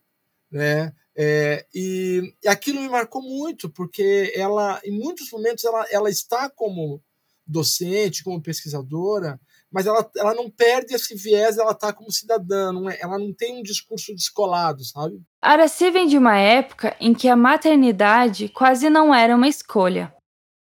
né? 0.50 0.92
É, 1.16 1.66
e, 1.74 2.34
e, 2.42 2.48
aquilo 2.48 2.80
me 2.80 2.88
marcou 2.88 3.20
muito, 3.20 3.68
porque 3.68 4.32
ela, 4.34 4.80
em 4.84 4.92
muitos 4.92 5.30
momentos, 5.30 5.64
ela, 5.64 5.86
ela 5.90 6.08
está 6.08 6.48
como 6.48 7.02
docente, 7.46 8.22
como 8.22 8.40
pesquisadora, 8.40 9.38
mas 9.70 9.86
ela, 9.86 10.08
ela 10.16 10.34
não 10.34 10.48
perde 10.48 10.94
esse 10.94 11.14
viés, 11.14 11.58
ela 11.58 11.72
está 11.72 11.92
como 11.92 12.10
cidadã, 12.10 12.72
não 12.72 12.88
é, 12.88 12.98
ela 13.00 13.18
não 13.18 13.32
tem 13.32 13.58
um 13.58 13.62
discurso 13.62 14.14
descolado, 14.14 14.84
sabe? 14.84 15.20
Araci 15.42 15.90
vem 15.90 16.06
de 16.06 16.16
uma 16.16 16.38
época 16.38 16.96
em 17.00 17.12
que 17.12 17.28
a 17.28 17.36
maternidade 17.36 18.48
quase 18.48 18.88
não 18.88 19.14
era 19.14 19.34
uma 19.34 19.48
escolha. 19.48 20.14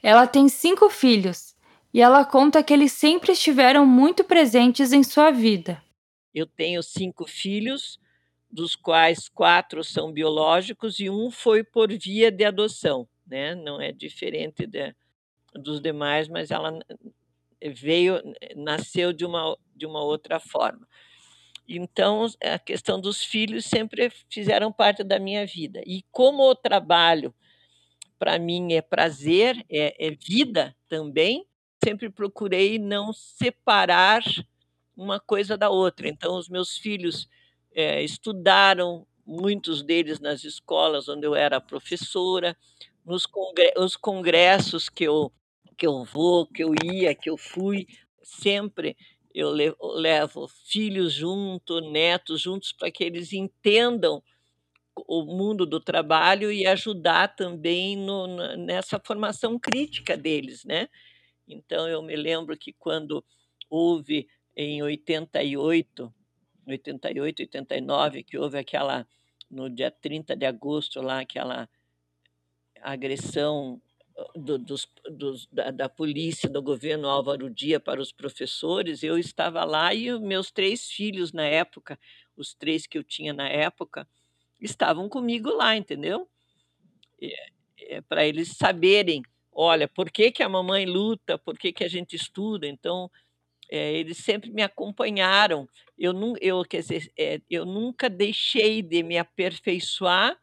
Ela 0.01 0.27
tem 0.27 0.47
cinco 0.49 0.89
filhos 0.89 1.55
e 1.93 2.01
ela 2.01 2.25
conta 2.25 2.63
que 2.63 2.73
eles 2.73 2.91
sempre 2.91 3.31
estiveram 3.33 3.85
muito 3.85 4.23
presentes 4.23 4.91
em 4.91 5.03
sua 5.03 5.31
vida. 5.31 5.81
Eu 6.37 6.45
tenho 6.45 6.83
cinco 6.83 7.25
filhos, 7.25 7.99
dos 8.49 8.75
quais 8.75 9.27
quatro 9.27 9.83
são 9.83 10.11
biológicos 10.11 10.99
e 10.99 11.09
um 11.09 11.31
foi 11.31 11.63
por 11.63 11.91
via 11.91 12.31
de 12.31 12.45
adoção, 12.45 13.09
né? 13.25 13.55
Não 13.55 13.81
é 13.81 13.91
diferente 13.91 14.67
de, 14.67 14.95
dos 15.55 15.81
demais, 15.81 16.27
mas 16.27 16.51
ela 16.51 16.77
veio, 17.73 18.21
nasceu 18.55 19.11
de 19.11 19.25
uma, 19.25 19.57
de 19.75 19.87
uma 19.87 20.03
outra 20.03 20.39
forma. 20.39 20.87
Então, 21.67 22.27
a 22.41 22.59
questão 22.59 23.01
dos 23.01 23.23
filhos 23.23 23.65
sempre 23.65 24.11
fizeram 24.29 24.71
parte 24.71 25.03
da 25.03 25.19
minha 25.19 25.43
vida. 25.45 25.81
E 25.87 26.03
como 26.11 26.43
o 26.43 26.55
trabalho, 26.55 27.33
para 28.19 28.37
mim, 28.37 28.73
é 28.73 28.81
prazer, 28.81 29.65
é, 29.69 30.07
é 30.07 30.11
vida 30.11 30.75
também, 30.87 31.47
sempre 31.83 32.09
procurei 32.11 32.77
não 32.77 33.11
separar 33.11 34.21
uma 34.97 35.19
coisa 35.19 35.55
da 35.55 35.69
outra. 35.69 36.09
Então, 36.09 36.35
os 36.35 36.49
meus 36.49 36.77
filhos 36.77 37.29
é, 37.73 38.03
estudaram, 38.03 39.05
muitos 39.25 39.83
deles 39.83 40.19
nas 40.19 40.43
escolas 40.43 41.07
onde 41.07 41.27
eu 41.27 41.35
era 41.35 41.61
professora, 41.61 42.57
nos 43.05 43.25
congre 43.25 43.73
os 43.77 43.95
congressos 43.95 44.89
que 44.89 45.03
eu, 45.03 45.31
que 45.77 45.85
eu 45.85 46.03
vou, 46.03 46.47
que 46.47 46.63
eu 46.63 46.73
ia, 46.83 47.13
que 47.13 47.29
eu 47.29 47.37
fui, 47.37 47.85
sempre 48.23 48.97
eu 49.33 49.51
levo, 49.51 50.47
filhos 50.65 51.13
junto, 51.13 51.79
netos 51.79 52.41
juntos, 52.41 52.71
para 52.71 52.89
que 52.89 53.03
eles 53.03 53.31
entendam 53.33 54.23
o 54.95 55.23
mundo 55.23 55.63
do 55.63 55.79
trabalho 55.79 56.51
e 56.51 56.65
ajudar 56.65 57.35
também 57.35 57.95
no, 57.95 58.25
nessa 58.57 58.99
formação 58.99 59.59
crítica 59.59 60.17
deles, 60.17 60.65
né? 60.65 60.89
Então 61.47 61.87
eu 61.87 62.01
me 62.01 62.15
lembro 62.15 62.57
que 62.57 62.73
quando 62.73 63.23
houve 63.69 64.27
em 64.59 64.81
88, 64.81 66.11
88, 66.65 67.41
89, 67.43 68.23
que 68.23 68.39
houve 68.39 68.57
aquela, 68.57 69.07
no 69.51 69.69
dia 69.69 69.91
30 69.91 70.35
de 70.35 70.47
agosto, 70.47 70.99
lá, 70.99 71.19
aquela 71.19 71.69
agressão 72.81 73.79
uh, 74.17 74.39
do, 74.39 74.57
dos, 74.57 74.89
dos, 75.11 75.45
da, 75.51 75.69
da, 75.69 75.87
polícia, 75.87 76.49
do 76.49 76.59
governo 76.63 77.07
Álvaro 77.07 77.51
Dia 77.51 77.79
para 77.79 78.01
os 78.01 78.11
professores, 78.11 79.03
eu 79.03 79.19
estava 79.19 79.63
lá 79.63 79.93
e 79.93 80.19
meus 80.19 80.49
três 80.49 80.89
filhos 80.89 81.31
na 81.31 81.45
época, 81.45 81.99
os 82.35 82.55
três 82.55 82.87
que 82.87 82.97
eu 82.97 83.03
tinha 83.03 83.33
na 83.33 83.47
época, 83.47 84.07
estavam 84.59 85.07
comigo 85.07 85.51
lá, 85.51 85.77
entendeu? 85.77 86.27
É, 87.21 87.49
é 87.97 88.01
para 88.01 88.25
eles 88.25 88.57
saberem, 88.57 89.21
olha, 89.51 89.87
por 89.87 90.09
que, 90.09 90.31
que 90.31 90.41
a 90.41 90.49
mamãe 90.49 90.87
luta, 90.87 91.37
por 91.37 91.55
que, 91.59 91.71
que 91.71 91.83
a 91.83 91.87
gente 91.87 92.15
estuda, 92.15 92.67
então 92.67 93.11
é, 93.69 93.93
eles 93.93 94.17
sempre 94.17 94.51
me 94.51 94.61
acompanharam. 94.61 95.67
Eu, 95.97 96.13
eu, 96.41 96.63
quer 96.63 96.81
dizer, 96.81 97.11
é, 97.17 97.41
eu 97.49 97.65
nunca 97.65 98.09
deixei 98.09 98.81
de 98.81 99.03
me 99.03 99.17
aperfeiçoar 99.17 100.37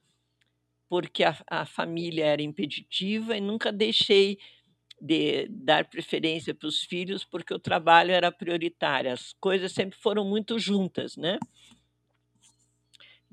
porque 0.88 1.24
a, 1.24 1.36
a 1.48 1.66
família 1.66 2.24
era 2.24 2.42
impeditiva 2.42 3.36
e 3.36 3.40
nunca 3.40 3.72
deixei 3.72 4.38
de 5.00 5.48
dar 5.48 5.86
preferência 5.86 6.54
para 6.54 6.68
os 6.68 6.82
filhos 6.82 7.24
porque 7.24 7.52
o 7.52 7.58
trabalho 7.58 8.12
era 8.12 8.30
prioritário. 8.30 9.12
As 9.12 9.32
coisas 9.34 9.72
sempre 9.72 9.98
foram 9.98 10.24
muito 10.24 10.58
juntas, 10.58 11.16
né? 11.16 11.38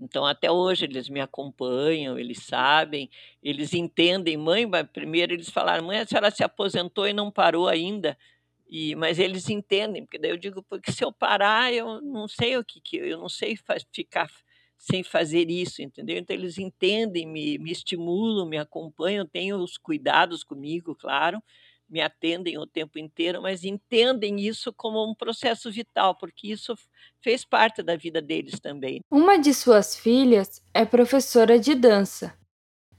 Então, 0.01 0.25
até 0.25 0.51
hoje, 0.51 0.85
eles 0.85 1.07
me 1.07 1.19
acompanham, 1.19 2.17
eles 2.17 2.39
sabem, 2.43 3.07
eles 3.43 3.71
entendem. 3.73 4.35
Mãe, 4.35 4.67
primeiro 4.91 5.31
eles 5.31 5.49
falaram, 5.49 5.85
mãe, 5.85 5.99
a 5.99 6.05
senhora 6.07 6.31
se 6.31 6.43
aposentou 6.43 7.07
e 7.07 7.13
não 7.13 7.29
parou 7.29 7.67
ainda. 7.67 8.17
E, 8.71 8.95
mas 8.95 9.19
eles 9.19 9.49
entendem, 9.49 10.05
porque 10.05 10.17
daí 10.17 10.31
eu 10.31 10.37
digo, 10.37 10.63
porque 10.63 10.93
se 10.93 11.03
eu 11.03 11.11
parar, 11.11 11.73
eu 11.73 11.99
não 12.01 12.25
sei 12.25 12.55
o 12.55 12.63
que, 12.63 12.79
que 12.79 12.95
eu 12.95 13.17
não 13.17 13.27
sei 13.27 13.59
ficar 13.91 14.31
sem 14.77 15.03
fazer 15.03 15.51
isso, 15.51 15.81
entendeu? 15.81 16.17
Então 16.17 16.33
eles 16.33 16.57
entendem, 16.57 17.27
me, 17.27 17.57
me 17.57 17.69
estimulam, 17.69 18.47
me 18.47 18.57
acompanham, 18.57 19.27
têm 19.27 19.53
os 19.53 19.77
cuidados 19.77 20.41
comigo, 20.41 20.95
claro, 20.95 21.43
me 21.89 21.99
atendem 21.99 22.57
o 22.57 22.65
tempo 22.65 22.97
inteiro, 22.97 23.41
mas 23.41 23.65
entendem 23.65 24.39
isso 24.39 24.71
como 24.71 25.05
um 25.05 25.13
processo 25.13 25.69
vital, 25.69 26.15
porque 26.15 26.47
isso 26.47 26.73
fez 27.19 27.43
parte 27.43 27.83
da 27.83 27.97
vida 27.97 28.21
deles 28.21 28.57
também. 28.57 29.01
Uma 29.11 29.37
de 29.37 29.53
suas 29.53 29.97
filhas 29.97 30.65
é 30.73 30.85
professora 30.85 31.59
de 31.59 31.75
dança. 31.75 32.39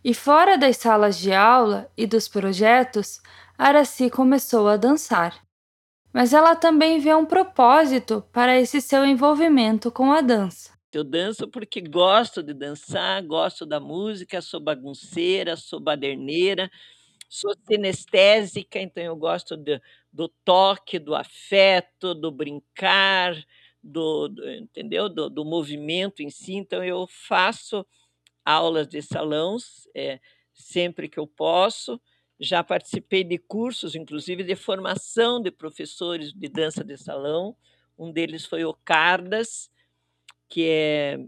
E 0.05 0.13
fora 0.13 0.59
das 0.59 0.77
salas 0.77 1.19
de 1.19 1.33
aula 1.33 1.91
e 1.97 2.07
dos 2.07 2.29
projetos, 2.29 3.23
Araci 3.57 4.11
começou 4.11 4.69
a 4.69 4.77
dançar 4.77 5.43
mas 6.13 6.33
ela 6.35 6.55
também 6.55 6.99
vê 6.99 7.15
um 7.15 7.25
propósito 7.25 8.23
para 8.33 8.59
esse 8.59 8.81
seu 8.81 9.05
envolvimento 9.05 9.91
com 9.91 10.13
a 10.13 10.21
dança. 10.21 10.73
Eu 10.93 11.03
danço 11.03 11.49
porque 11.49 11.81
gosto 11.81 12.43
de 12.43 12.53
dançar, 12.53 13.23
gosto 13.23 13.65
da 13.65 13.81
música, 13.81 14.43
sou 14.43 14.61
bagunceira, 14.61 15.57
sou 15.57 15.81
baderneira, 15.81 16.71
sou 17.31 17.55
sinestésica, 17.67 18.79
então 18.79 19.03
eu 19.03 19.17
gosto 19.17 19.57
de, 19.57 19.81
do 20.13 20.29
toque, 20.45 20.99
do 20.99 21.15
afeto, 21.15 22.15
do 22.15 22.31
brincar, 22.31 23.35
do, 23.83 24.29
do 24.29 24.51
entendeu? 24.51 25.09
Do, 25.09 25.31
do, 25.31 25.47
movimento 25.47 26.23
em 26.23 26.29
si. 26.29 26.57
Então 26.57 26.85
eu 26.85 27.07
faço 27.09 27.87
aulas 28.45 28.87
de 28.87 29.01
salões 29.01 29.89
é, 29.95 30.21
sempre 30.53 31.09
que 31.09 31.19
eu 31.19 31.27
posso 31.27 31.99
já 32.43 32.65
participei 32.65 33.23
de 33.23 33.39
cursos, 33.39 33.95
inclusive 33.95 34.43
de 34.43 34.57
formação 34.57 35.41
de 35.41 35.51
professores 35.51 36.33
de 36.33 36.49
dança 36.49 36.83
de 36.83 36.97
salão. 36.97 37.57
Um 37.97 38.11
deles 38.11 38.45
foi 38.45 38.65
o 38.65 38.75
Cardas, 38.75 39.71
que 40.49 40.67
é 40.67 41.25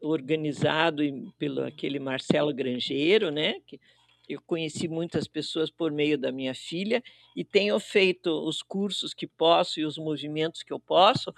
organizado 0.00 1.02
pelo 1.38 1.62
aquele 1.62 2.00
Marcelo 2.00 2.52
Grangeiro, 2.52 3.30
né? 3.30 3.60
Que 3.66 3.80
eu 4.28 4.42
conheci 4.42 4.88
muitas 4.88 5.28
pessoas 5.28 5.70
por 5.70 5.92
meio 5.92 6.18
da 6.18 6.32
minha 6.32 6.54
filha 6.54 7.02
e 7.36 7.44
tenho 7.44 7.78
feito 7.78 8.30
os 8.46 8.62
cursos 8.62 9.14
que 9.14 9.28
posso 9.28 9.78
e 9.78 9.84
os 9.84 9.96
movimentos 9.96 10.64
que 10.64 10.72
eu 10.72 10.80
posso 10.80 11.32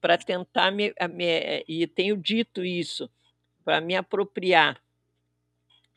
para 0.00 0.16
tentar 0.16 0.70
me, 0.70 0.94
me 1.12 1.64
e 1.68 1.86
tenho 1.88 2.16
dito 2.16 2.64
isso 2.64 3.10
para 3.64 3.80
me 3.80 3.96
apropriar 3.96 4.80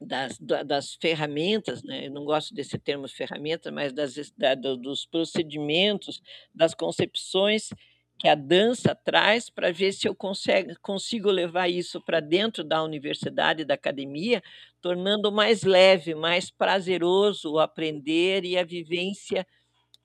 das, 0.06 0.38
das 0.40 0.96
ferramentas, 0.96 1.84
né? 1.84 2.08
eu 2.08 2.12
não 2.12 2.26
gosto 2.26 2.54
desse 2.54 2.78
termo 2.78 3.08
ferramenta, 3.08 3.72
mas 3.72 3.94
das, 3.94 4.32
da, 4.38 4.56
dos 4.56 5.06
procedimentos, 5.06 6.22
das 6.54 6.74
concepções 6.74 7.70
que 8.18 8.28
a 8.28 8.36
dança 8.36 8.96
traz 8.96 9.50
para 9.50 9.72
ver 9.72 9.92
se 9.92 10.08
eu 10.08 10.16
consigo, 10.16 10.74
consigo 10.82 11.30
levar 11.30 11.68
isso 11.68 12.00
para 12.00 12.20
dentro 12.20 12.64
da 12.64 12.84
universidade, 12.84 13.66
da 13.66 13.74
academia, 13.74 14.42
tornando 14.82 15.32
mais 15.32 15.64
leve, 15.64 16.16
mais 16.16 16.50
prazeroso 16.50 17.54
o 17.54 17.60
aprender 17.60 18.46
e 18.46 18.58
a 18.58 18.64
vivência 18.64 19.46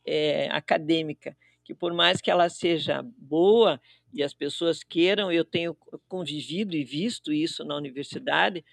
é, 0.04 0.48
acadêmica, 0.50 1.36
que 1.64 1.74
por 1.74 1.92
mais 1.92 2.20
que 2.20 2.30
ela 2.30 2.48
seja 2.48 3.04
boa 3.16 3.80
e 4.12 4.22
as 4.22 4.32
pessoas 4.32 4.82
queiram, 4.82 5.30
eu 5.30 5.44
tenho 5.44 5.76
convivido 6.08 6.74
e 6.74 6.82
visto 6.82 7.32
isso 7.32 7.62
na 7.64 7.76
universidade, 7.76 8.64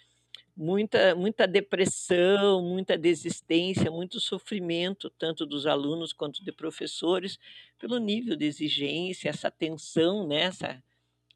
muita, 0.55 1.15
muita 1.15 1.47
depressão, 1.47 2.61
muita 2.61 2.97
desistência, 2.97 3.91
muito 3.91 4.19
sofrimento, 4.19 5.09
tanto 5.09 5.45
dos 5.45 5.67
alunos 5.67 6.13
quanto 6.13 6.43
de 6.43 6.51
professores, 6.51 7.37
pelo 7.77 7.97
nível 7.97 8.35
de 8.35 8.45
exigência, 8.45 9.29
essa 9.29 9.51
tensão, 9.51 10.27
né, 10.27 10.45
esse 10.47 10.81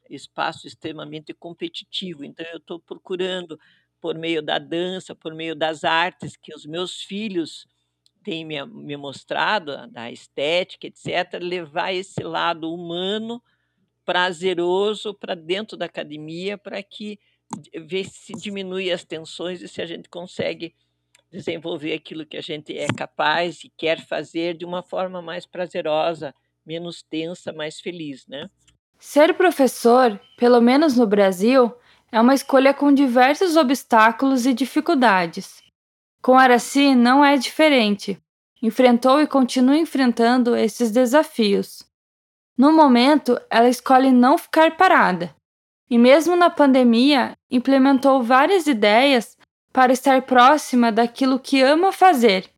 espaço 0.08 0.66
extremamente 0.66 1.34
competitivo. 1.34 2.24
Então, 2.24 2.46
eu 2.46 2.58
estou 2.58 2.80
procurando, 2.80 3.58
por 4.00 4.16
meio 4.16 4.42
da 4.42 4.58
dança, 4.58 5.14
por 5.14 5.34
meio 5.34 5.54
das 5.54 5.84
artes, 5.84 6.36
que 6.36 6.54
os 6.54 6.64
meus 6.64 7.02
filhos 7.02 7.66
têm 8.24 8.44
me, 8.44 8.64
me 8.64 8.96
mostrado, 8.96 9.86
da 9.88 10.10
estética, 10.10 10.86
etc., 10.86 11.38
levar 11.40 11.92
esse 11.92 12.22
lado 12.22 12.72
humano 12.72 13.42
prazeroso 14.04 15.14
para 15.14 15.34
dentro 15.34 15.76
da 15.76 15.86
academia, 15.86 16.56
para 16.56 16.82
que 16.82 17.18
ver 17.74 18.04
se 18.04 18.32
diminui 18.32 18.90
as 18.90 19.04
tensões 19.04 19.62
e 19.62 19.68
se 19.68 19.82
a 19.82 19.86
gente 19.86 20.08
consegue 20.08 20.74
desenvolver 21.30 21.92
aquilo 21.92 22.26
que 22.26 22.36
a 22.36 22.40
gente 22.40 22.76
é 22.76 22.88
capaz 22.88 23.62
e 23.64 23.72
quer 23.76 24.04
fazer 24.04 24.56
de 24.56 24.64
uma 24.64 24.82
forma 24.82 25.22
mais 25.22 25.46
prazerosa, 25.46 26.34
menos 26.66 27.02
tensa, 27.02 27.52
mais 27.52 27.80
feliz, 27.80 28.26
né? 28.26 28.48
Ser 28.98 29.34
professor, 29.34 30.20
pelo 30.36 30.60
menos 30.60 30.96
no 30.96 31.06
Brasil, 31.06 31.72
é 32.12 32.20
uma 32.20 32.34
escolha 32.34 32.74
com 32.74 32.92
diversos 32.92 33.56
obstáculos 33.56 34.44
e 34.44 34.52
dificuldades. 34.52 35.62
Com 36.20 36.36
Araci 36.36 36.94
não 36.94 37.24
é 37.24 37.36
diferente. 37.36 38.20
Enfrentou 38.62 39.20
e 39.20 39.26
continua 39.26 39.76
enfrentando 39.76 40.54
esses 40.54 40.90
desafios. 40.90 41.82
No 42.58 42.72
momento, 42.72 43.40
ela 43.48 43.70
escolhe 43.70 44.12
não 44.12 44.36
ficar 44.36 44.76
parada. 44.76 45.34
E 45.90 45.98
mesmo 45.98 46.36
na 46.36 46.48
pandemia, 46.48 47.36
implementou 47.50 48.22
várias 48.22 48.68
ideias 48.68 49.36
para 49.72 49.92
estar 49.92 50.22
próxima 50.22 50.92
daquilo 50.92 51.40
que 51.40 51.60
ama 51.60 51.90
fazer 51.90 52.48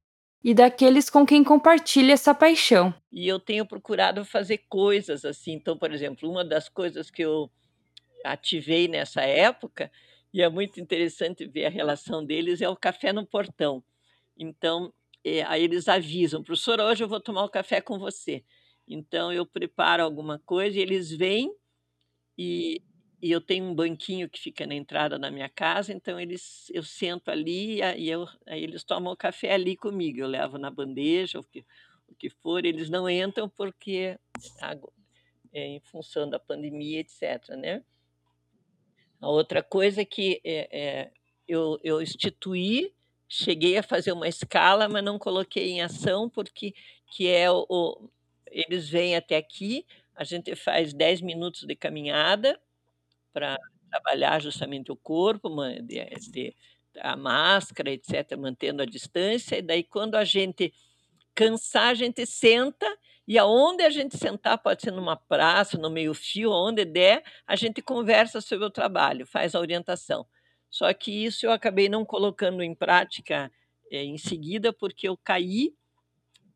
e 0.45 0.53
daqueles 0.53 1.09
com 1.09 1.25
quem 1.25 1.43
compartilha 1.43 2.13
essa 2.13 2.35
paixão. 2.35 2.93
E 3.11 3.27
eu 3.27 3.41
tenho 3.41 3.65
procurado 3.65 4.23
fazer 4.25 4.59
coisas 4.69 5.25
assim. 5.25 5.53
Então, 5.53 5.79
por 5.79 5.93
exemplo, 5.93 6.29
uma 6.29 6.45
das 6.45 6.69
coisas 6.69 7.11
que 7.11 7.23
eu 7.23 7.51
ativei 8.25 8.87
nessa 8.87 9.23
época, 9.23 9.91
e 10.35 10.43
é 10.43 10.49
muito 10.49 10.81
interessante 10.81 11.47
ver 11.47 11.67
a 11.67 11.71
relação 11.71 12.25
deles, 12.25 12.61
é 12.61 12.69
o 12.69 12.77
café 12.77 13.13
no 13.13 13.27
portão. 13.27 13.83
Então, 14.37 14.93
é, 15.25 15.43
aí 15.45 15.63
eles 15.63 15.89
avisam, 15.89 16.43
professor, 16.43 16.81
hoje 16.81 17.05
eu 17.05 17.09
vou 17.09 17.21
tomar 17.21 17.43
o 17.43 17.47
um 17.47 17.51
café 17.51 17.81
com 17.81 17.99
você. 17.99 18.45
Então, 18.87 19.33
eu 19.33 19.47
preparo 19.47 20.03
alguma 20.03 20.39
coisa 20.41 20.79
e 20.79 20.83
eles 20.83 21.11
vêm 21.11 21.51
e, 22.37 22.83
e 23.23 23.31
eu 23.31 23.41
tenho 23.41 23.67
um 23.67 23.75
banquinho 23.75 24.29
que 24.29 24.41
fica 24.41 24.67
na 24.67 24.75
entrada 24.75 25.17
da 25.17 25.31
minha 25.31 25.49
casa, 25.49 25.93
então 25.93 26.19
eles, 26.19 26.69
eu 26.75 26.83
sento 26.83 27.31
ali 27.31 27.81
e 27.81 28.11
eu, 28.11 28.27
aí 28.45 28.65
eles 28.65 28.83
tomam 28.83 29.13
o 29.13 29.17
café 29.17 29.53
ali 29.53 29.77
comigo. 29.77 30.19
Eu 30.19 30.27
levo 30.27 30.59
na 30.59 30.69
bandeja, 30.69 31.39
o 31.39 31.45
que, 31.45 31.65
o 32.09 32.15
que 32.17 32.29
for, 32.29 32.67
eles 32.67 32.91
não 32.91 33.09
entram 33.09 33.49
porque 33.49 34.19
é, 35.53 35.67
em 35.67 35.79
função 35.81 36.29
da 36.29 36.41
pandemia, 36.41 36.99
etc. 36.99 37.51
Né? 37.51 37.85
A 39.21 39.29
outra 39.31 39.63
coisa 39.63 40.03
é 40.03 40.05
que 40.05 40.41
é, 40.43 40.69
é, 40.73 41.13
eu, 41.47 41.79
eu 41.85 42.03
instituí, 42.03 42.93
cheguei 43.29 43.79
a 43.79 43.85
fazer 43.85 44.11
uma 44.11 44.27
escala, 44.27 44.89
mas 44.89 45.05
não 45.05 45.17
coloquei 45.17 45.71
em 45.71 45.81
ação, 45.81 46.29
porque 46.29 46.75
que 47.07 47.29
é 47.29 47.49
o, 47.49 47.65
o 47.69 48.11
eles 48.51 48.89
vêm 48.89 49.15
até 49.15 49.37
aqui, 49.37 49.87
a 50.13 50.25
gente 50.25 50.57
faz 50.57 50.93
10 50.93 51.21
minutos 51.21 51.63
de 51.63 51.77
caminhada 51.77 52.61
para 53.33 53.59
trabalhar 53.91 54.41
justamente 54.41 54.91
o 54.91 54.97
corpo, 54.97 55.49
de, 55.83 56.05
de, 56.31 56.57
a 56.99 57.17
máscara, 57.17 57.91
etc., 57.91 58.37
mantendo 58.39 58.83
a 58.83 58.87
distância, 58.87 59.57
e 59.57 59.63
daí 59.63 59.83
quando 59.83 60.15
a 60.15 60.25
gente 60.25 60.73
cansar, 61.35 61.89
a 61.89 61.95
gente 61.95 62.27
senta 62.27 62.87
e 63.27 63.39
aonde 63.39 63.83
a 63.83 63.91
gente 63.91 64.17
sentar, 64.17 64.59
pode 64.59 64.83
ser 64.83 64.91
numa 64.91 65.17
praça, 65.17 65.79
no 65.79 65.89
meio-fio, 65.89 66.51
onde 66.51 66.85
der, 66.85 67.23
a 67.47 67.55
gente 67.55 67.81
conversa 67.81 68.41
sobre 68.41 68.65
o 68.65 68.71
trabalho, 68.71 69.27
faz 69.27 69.55
a 69.55 69.61
orientação. 69.61 70.27
Só 70.69 70.93
que 70.93 71.25
isso 71.25 71.47
eu 71.47 71.53
acabei 71.53 71.89
não 71.89 72.05
colocando 72.05 72.63
em 72.63 72.75
prática 72.75 73.51
é, 73.91 74.03
em 74.03 74.19
seguida, 74.19 74.73
porque 74.73 75.09
eu 75.09 75.17
caí 75.17 75.75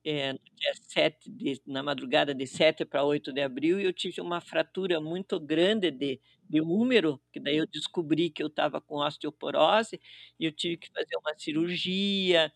é, 0.06 0.34
dia 0.34 0.72
7 0.86 1.28
de, 1.32 1.60
na 1.66 1.82
madrugada 1.82 2.32
de 2.32 2.46
7 2.46 2.84
para 2.84 3.02
8 3.02 3.32
de 3.32 3.40
abril, 3.42 3.80
e 3.80 3.84
eu 3.84 3.92
tive 3.92 4.20
uma 4.20 4.40
fratura 4.40 5.00
muito 5.00 5.40
grande 5.40 5.90
de, 5.90 6.20
de 6.48 6.60
húmero, 6.60 7.20
que 7.32 7.40
daí 7.40 7.56
eu 7.56 7.66
descobri 7.66 8.30
que 8.30 8.40
eu 8.40 8.46
estava 8.46 8.80
com 8.80 8.98
osteoporose, 8.98 10.00
e 10.38 10.44
eu 10.44 10.52
tive 10.52 10.76
que 10.76 10.88
fazer 10.92 11.16
uma 11.16 11.36
cirurgia, 11.36 12.52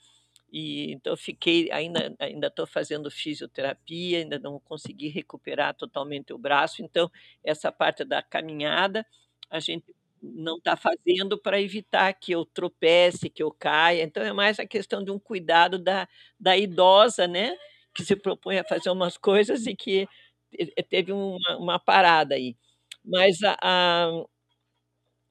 e 0.52 0.92
então 0.92 1.16
fiquei 1.16 1.70
ainda 1.72 2.14
ainda 2.20 2.46
estou 2.46 2.66
fazendo 2.66 3.10
fisioterapia, 3.10 4.18
ainda 4.18 4.38
não 4.38 4.60
consegui 4.60 5.08
recuperar 5.08 5.74
totalmente 5.74 6.32
o 6.32 6.38
braço. 6.38 6.82
Então 6.82 7.10
essa 7.44 7.72
parte 7.72 8.04
da 8.04 8.22
caminhada 8.22 9.04
a 9.50 9.60
gente 9.60 9.94
não 10.22 10.56
está 10.58 10.76
fazendo 10.76 11.38
para 11.38 11.60
evitar 11.60 12.12
que 12.14 12.32
eu 12.32 12.44
tropece, 12.44 13.30
que 13.30 13.42
eu 13.42 13.50
caia. 13.52 14.02
Então 14.02 14.22
é 14.22 14.32
mais 14.32 14.58
a 14.58 14.66
questão 14.66 15.02
de 15.04 15.10
um 15.10 15.18
cuidado 15.18 15.78
da, 15.78 16.08
da 16.38 16.56
idosa, 16.56 17.26
né? 17.26 17.56
Que 17.94 18.04
se 18.04 18.16
propõe 18.16 18.58
a 18.58 18.64
fazer 18.64 18.90
umas 18.90 19.16
coisas 19.16 19.66
e 19.66 19.74
que 19.76 20.06
teve 20.88 21.12
uma, 21.12 21.56
uma 21.58 21.78
parada 21.78 22.34
aí. 22.34 22.56
Mas 23.04 23.42
a, 23.42 23.56
a, 23.62 24.10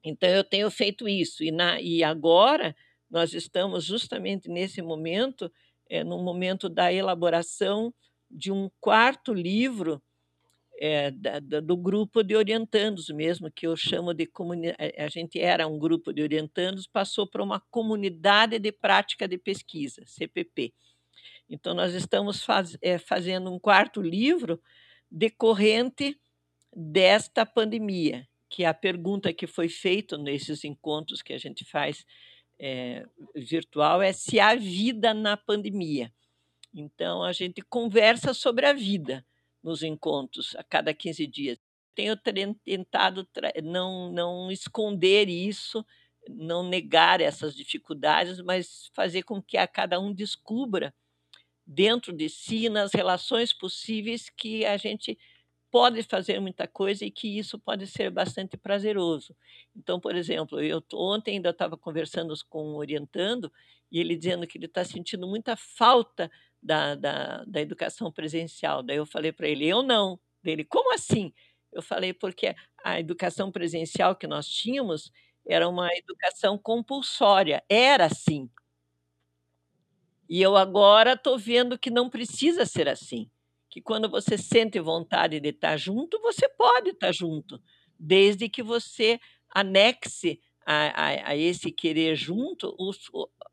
então 0.04 0.28
eu 0.30 0.42
tenho 0.44 0.70
feito 0.70 1.08
isso 1.08 1.42
e, 1.44 1.50
na, 1.50 1.80
e 1.80 2.02
agora 2.02 2.74
nós 3.10 3.34
estamos 3.34 3.84
justamente 3.84 4.48
nesse 4.48 4.80
momento, 4.80 5.52
é, 5.88 6.02
no 6.04 6.18
momento 6.22 6.68
da 6.68 6.92
elaboração 6.92 7.92
de 8.30 8.50
um 8.52 8.70
quarto 8.80 9.34
livro 9.34 10.00
é, 10.80 11.10
da, 11.10 11.38
do 11.60 11.76
grupo 11.76 12.22
de 12.22 12.34
orientandos 12.34 13.10
mesmo, 13.10 13.50
que 13.52 13.66
eu 13.66 13.76
chamo 13.76 14.14
de 14.14 14.24
comunidade. 14.24 14.94
A 14.96 15.08
gente 15.08 15.38
era 15.38 15.68
um 15.68 15.78
grupo 15.78 16.10
de 16.10 16.22
orientandos, 16.22 16.86
passou 16.86 17.26
para 17.26 17.42
uma 17.42 17.60
comunidade 17.70 18.58
de 18.58 18.72
prática 18.72 19.28
de 19.28 19.36
pesquisa, 19.36 20.02
CPP. 20.06 20.72
Então, 21.50 21.74
nós 21.74 21.92
estamos 21.92 22.42
faz, 22.42 22.78
é, 22.80 22.96
fazendo 22.96 23.52
um 23.52 23.58
quarto 23.58 24.00
livro 24.00 24.58
decorrente 25.10 26.18
desta 26.74 27.44
pandemia, 27.44 28.26
que 28.48 28.64
a 28.64 28.72
pergunta 28.72 29.34
que 29.34 29.46
foi 29.46 29.68
feita 29.68 30.16
nesses 30.16 30.64
encontros 30.64 31.20
que 31.20 31.34
a 31.34 31.38
gente 31.38 31.62
faz 31.62 32.06
é, 32.58 33.04
virtual 33.34 34.00
é 34.00 34.14
se 34.14 34.40
há 34.40 34.54
vida 34.54 35.12
na 35.12 35.36
pandemia. 35.36 36.10
Então, 36.72 37.22
a 37.22 37.32
gente 37.32 37.60
conversa 37.60 38.32
sobre 38.32 38.64
a 38.64 38.72
vida 38.72 39.26
nos 39.62 39.82
encontros 39.82 40.54
a 40.56 40.64
cada 40.64 40.92
15 40.94 41.26
dias. 41.26 41.58
Tenho 41.94 42.16
tentado 42.16 43.28
não, 43.62 44.10
não 44.12 44.50
esconder 44.50 45.28
isso, 45.28 45.84
não 46.28 46.62
negar 46.62 47.20
essas 47.20 47.54
dificuldades, 47.54 48.40
mas 48.40 48.90
fazer 48.94 49.22
com 49.22 49.42
que 49.42 49.56
a 49.56 49.66
cada 49.66 50.00
um 50.00 50.12
descubra 50.12 50.94
dentro 51.66 52.12
de 52.12 52.28
si, 52.28 52.68
nas 52.68 52.92
relações 52.92 53.52
possíveis, 53.52 54.28
que 54.28 54.64
a 54.64 54.76
gente 54.76 55.18
pode 55.70 56.02
fazer 56.02 56.40
muita 56.40 56.66
coisa 56.66 57.04
e 57.04 57.10
que 57.10 57.38
isso 57.38 57.58
pode 57.58 57.86
ser 57.86 58.10
bastante 58.10 58.56
prazeroso. 58.56 59.36
Então, 59.76 60.00
por 60.00 60.16
exemplo, 60.16 60.60
eu 60.60 60.82
ontem 60.94 61.36
ainda 61.36 61.50
estava 61.50 61.76
conversando 61.76 62.34
com 62.48 62.72
um 62.72 62.76
orientando 62.76 63.52
e 63.90 64.00
ele 64.00 64.16
dizendo 64.16 64.46
que 64.46 64.58
ele 64.58 64.66
está 64.66 64.84
sentindo 64.84 65.26
muita 65.28 65.56
falta 65.56 66.30
da, 66.62 66.94
da, 66.94 67.44
da 67.44 67.60
educação 67.60 68.10
presencial. 68.12 68.82
Daí 68.82 68.96
eu 68.96 69.06
falei 69.06 69.32
para 69.32 69.48
ele, 69.48 69.66
eu 69.66 69.82
não. 69.82 70.18
Dele, 70.42 70.64
como 70.64 70.94
assim? 70.94 71.32
Eu 71.72 71.82
falei, 71.82 72.12
porque 72.12 72.54
a 72.82 72.98
educação 72.98 73.52
presencial 73.52 74.16
que 74.16 74.26
nós 74.26 74.46
tínhamos 74.48 75.12
era 75.46 75.68
uma 75.68 75.88
educação 75.94 76.58
compulsória, 76.58 77.62
era 77.68 78.06
assim. 78.06 78.50
E 80.28 80.40
eu 80.40 80.56
agora 80.56 81.12
estou 81.14 81.38
vendo 81.38 81.78
que 81.78 81.90
não 81.90 82.08
precisa 82.08 82.64
ser 82.64 82.88
assim 82.88 83.30
que 83.70 83.80
quando 83.80 84.10
você 84.10 84.36
sente 84.36 84.80
vontade 84.80 85.38
de 85.38 85.48
estar 85.50 85.76
junto, 85.76 86.20
você 86.20 86.48
pode 86.48 86.90
estar 86.90 87.12
junto, 87.12 87.62
desde 87.98 88.48
que 88.48 88.62
você 88.62 89.20
anexe 89.48 90.40
a, 90.66 90.88
a, 90.88 91.28
a 91.30 91.36
esse 91.36 91.70
querer 91.70 92.16
junto 92.16 92.74
o, 92.76 92.90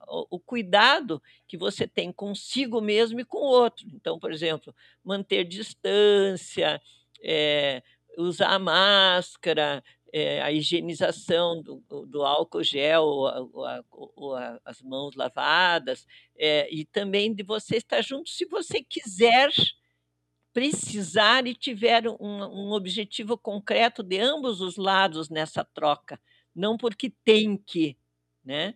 o, 0.07 0.39
cuidado 0.39 1.21
que 1.47 1.57
você 1.57 1.87
tem 1.87 2.11
consigo 2.11 2.81
mesmo 2.81 3.19
e 3.19 3.25
com 3.25 3.37
o 3.37 3.49
outro. 3.49 3.85
Então, 3.93 4.19
por 4.19 4.31
exemplo, 4.31 4.73
manter 5.03 5.43
distância, 5.43 6.81
é, 7.21 7.83
usar 8.17 8.57
máscara, 8.59 9.83
é, 10.13 10.41
a 10.41 10.51
higienização 10.51 11.61
do, 11.61 11.83
do, 12.05 12.23
álcool 12.23 12.63
gel, 12.63 13.27
a, 13.27 13.79
a, 13.79 14.59
as 14.65 14.81
mãos 14.81 15.15
lavadas, 15.15 16.07
é, 16.37 16.67
e 16.73 16.85
também 16.85 17.33
de 17.33 17.43
você 17.43 17.77
estar 17.77 18.01
junto 18.01 18.29
se 18.29 18.45
você 18.45 18.81
quiser 18.81 19.51
precisar 20.53 21.45
e 21.45 21.53
tiver 21.53 22.07
um, 22.07 22.15
um 22.19 22.71
objetivo 22.71 23.37
concreto 23.37 24.01
de 24.01 24.19
ambos 24.19 24.59
os 24.59 24.75
lados 24.75 25.29
nessa 25.29 25.63
troca, 25.63 26.19
não 26.55 26.77
porque 26.77 27.11
tem 27.23 27.57
que, 27.57 27.95
né? 28.43 28.73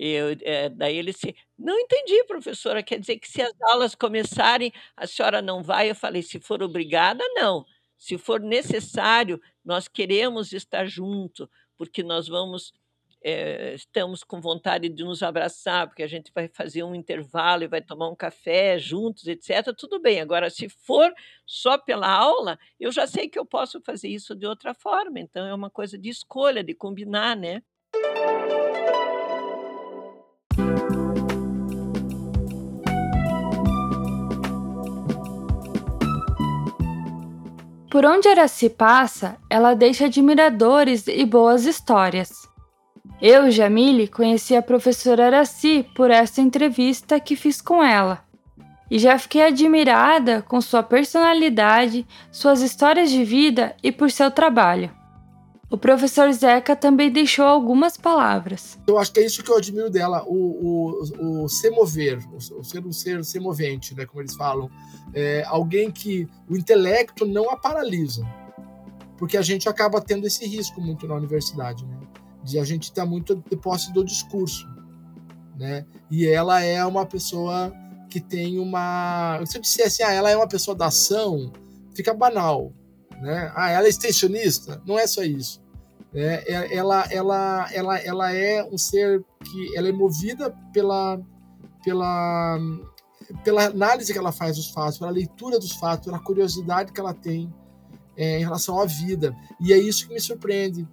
Eu, 0.00 0.36
é, 0.42 0.68
daí 0.68 0.96
ele 0.96 1.12
se. 1.12 1.34
Não 1.58 1.76
entendi, 1.76 2.22
professora. 2.24 2.84
Quer 2.84 3.00
dizer 3.00 3.18
que 3.18 3.28
se 3.28 3.42
as 3.42 3.52
aulas 3.62 3.96
começarem, 3.96 4.72
a 4.96 5.08
senhora 5.08 5.42
não 5.42 5.60
vai? 5.60 5.90
Eu 5.90 5.94
falei: 5.96 6.22
se 6.22 6.38
for 6.38 6.62
obrigada, 6.62 7.24
não. 7.34 7.66
Se 7.98 8.16
for 8.16 8.38
necessário, 8.40 9.40
nós 9.64 9.88
queremos 9.88 10.52
estar 10.52 10.86
junto, 10.86 11.50
porque 11.76 12.04
nós 12.04 12.28
vamos 12.28 12.72
é, 13.20 13.74
estamos 13.74 14.22
com 14.22 14.40
vontade 14.40 14.88
de 14.88 15.02
nos 15.02 15.22
abraçar, 15.22 15.88
porque 15.88 16.04
a 16.04 16.06
gente 16.06 16.30
vai 16.32 16.48
fazer 16.48 16.84
um 16.84 16.94
intervalo 16.94 17.64
e 17.64 17.68
vai 17.68 17.82
tomar 17.82 18.08
um 18.08 18.14
café 18.14 18.78
juntos, 18.78 19.26
etc., 19.26 19.74
tudo 19.76 20.00
bem. 20.00 20.20
Agora, 20.20 20.48
se 20.50 20.68
for 20.68 21.12
só 21.44 21.76
pela 21.76 22.08
aula, 22.08 22.56
eu 22.78 22.92
já 22.92 23.06
sei 23.06 23.28
que 23.28 23.38
eu 23.38 23.44
posso 23.44 23.80
fazer 23.80 24.08
isso 24.08 24.36
de 24.36 24.46
outra 24.46 24.74
forma. 24.74 25.18
Então, 25.18 25.44
é 25.44 25.54
uma 25.54 25.70
coisa 25.70 25.98
de 25.98 26.08
escolha, 26.08 26.62
de 26.62 26.74
combinar, 26.74 27.36
né? 27.36 27.62
Por 37.98 38.06
onde 38.06 38.28
Araci 38.28 38.70
passa, 38.70 39.36
ela 39.50 39.74
deixa 39.74 40.04
admiradores 40.04 41.08
e 41.08 41.24
boas 41.24 41.66
histórias. 41.66 42.30
Eu, 43.20 43.50
Jamile, 43.50 44.06
conheci 44.06 44.54
a 44.54 44.62
professora 44.62 45.26
Araci 45.26 45.84
por 45.96 46.08
essa 46.08 46.40
entrevista 46.40 47.18
que 47.18 47.34
fiz 47.34 47.60
com 47.60 47.82
ela. 47.82 48.24
E 48.88 49.00
já 49.00 49.18
fiquei 49.18 49.42
admirada 49.42 50.42
com 50.42 50.60
sua 50.60 50.80
personalidade, 50.80 52.06
suas 52.30 52.60
histórias 52.60 53.10
de 53.10 53.24
vida 53.24 53.74
e 53.82 53.90
por 53.90 54.12
seu 54.12 54.30
trabalho. 54.30 54.92
O 55.70 55.76
professor 55.76 56.32
Zeca 56.32 56.74
também 56.74 57.12
deixou 57.12 57.44
algumas 57.44 57.94
palavras. 57.94 58.78
Eu 58.86 58.98
acho 58.98 59.12
que 59.12 59.20
é 59.20 59.26
isso 59.26 59.42
que 59.42 59.50
eu 59.50 59.56
admiro 59.56 59.90
dela, 59.90 60.24
o, 60.26 61.02
o, 61.20 61.42
o 61.44 61.48
se 61.48 61.68
mover, 61.70 62.18
o, 62.32 62.64
ser 62.64 62.86
um 62.86 62.92
ser 62.92 63.22
se 63.22 63.38
movente, 63.38 63.94
né, 63.94 64.06
como 64.06 64.22
eles 64.22 64.34
falam. 64.34 64.70
É 65.12 65.44
alguém 65.46 65.90
que 65.90 66.26
o 66.48 66.56
intelecto 66.56 67.26
não 67.26 67.50
a 67.50 67.56
paralisa, 67.56 68.26
porque 69.18 69.36
a 69.36 69.42
gente 69.42 69.68
acaba 69.68 70.00
tendo 70.00 70.26
esse 70.26 70.46
risco 70.46 70.80
muito 70.80 71.06
na 71.06 71.14
universidade, 71.14 71.84
né, 71.84 71.98
de 72.42 72.58
a 72.58 72.64
gente 72.64 72.84
estar 72.84 73.02
tá 73.02 73.06
muito 73.08 73.36
de 73.36 73.56
posse 73.56 73.92
do 73.92 74.02
discurso, 74.02 74.66
né, 75.54 75.84
e 76.10 76.26
ela 76.26 76.62
é 76.62 76.82
uma 76.82 77.04
pessoa 77.04 77.70
que 78.08 78.20
tem 78.20 78.58
uma... 78.58 79.38
Se 79.44 79.58
eu 79.58 79.60
dissesse, 79.60 80.02
ah, 80.02 80.10
ela 80.10 80.30
é 80.30 80.36
uma 80.36 80.48
pessoa 80.48 80.74
da 80.74 80.86
ação, 80.86 81.52
fica 81.94 82.14
banal, 82.14 82.72
né? 83.20 83.52
Ah, 83.54 83.70
ela 83.70 83.86
é 83.86 83.90
extensionista? 83.90 84.80
Não 84.86 84.98
é 84.98 85.06
só 85.06 85.22
isso. 85.22 85.60
É, 86.14 86.44
é, 86.46 86.74
ela, 86.74 87.06
ela, 87.10 87.68
ela, 87.72 87.98
ela 87.98 88.32
é 88.32 88.64
um 88.64 88.78
ser 88.78 89.22
que 89.44 89.76
ela 89.76 89.88
é 89.88 89.92
movida 89.92 90.54
pela, 90.72 91.20
pela, 91.84 92.58
pela 93.44 93.66
análise 93.66 94.12
que 94.12 94.18
ela 94.18 94.32
faz 94.32 94.56
dos 94.56 94.70
fatos, 94.70 94.98
pela 94.98 95.10
leitura 95.10 95.58
dos 95.58 95.72
fatos, 95.72 96.06
pela 96.06 96.18
curiosidade 96.18 96.92
que 96.92 97.00
ela 97.00 97.12
tem 97.12 97.52
é, 98.16 98.38
em 98.38 98.42
relação 98.42 98.80
à 98.80 98.86
vida. 98.86 99.36
E 99.60 99.72
é 99.72 99.78
isso 99.78 100.08
que 100.08 100.14
me 100.14 100.20
surpreende, 100.20 100.88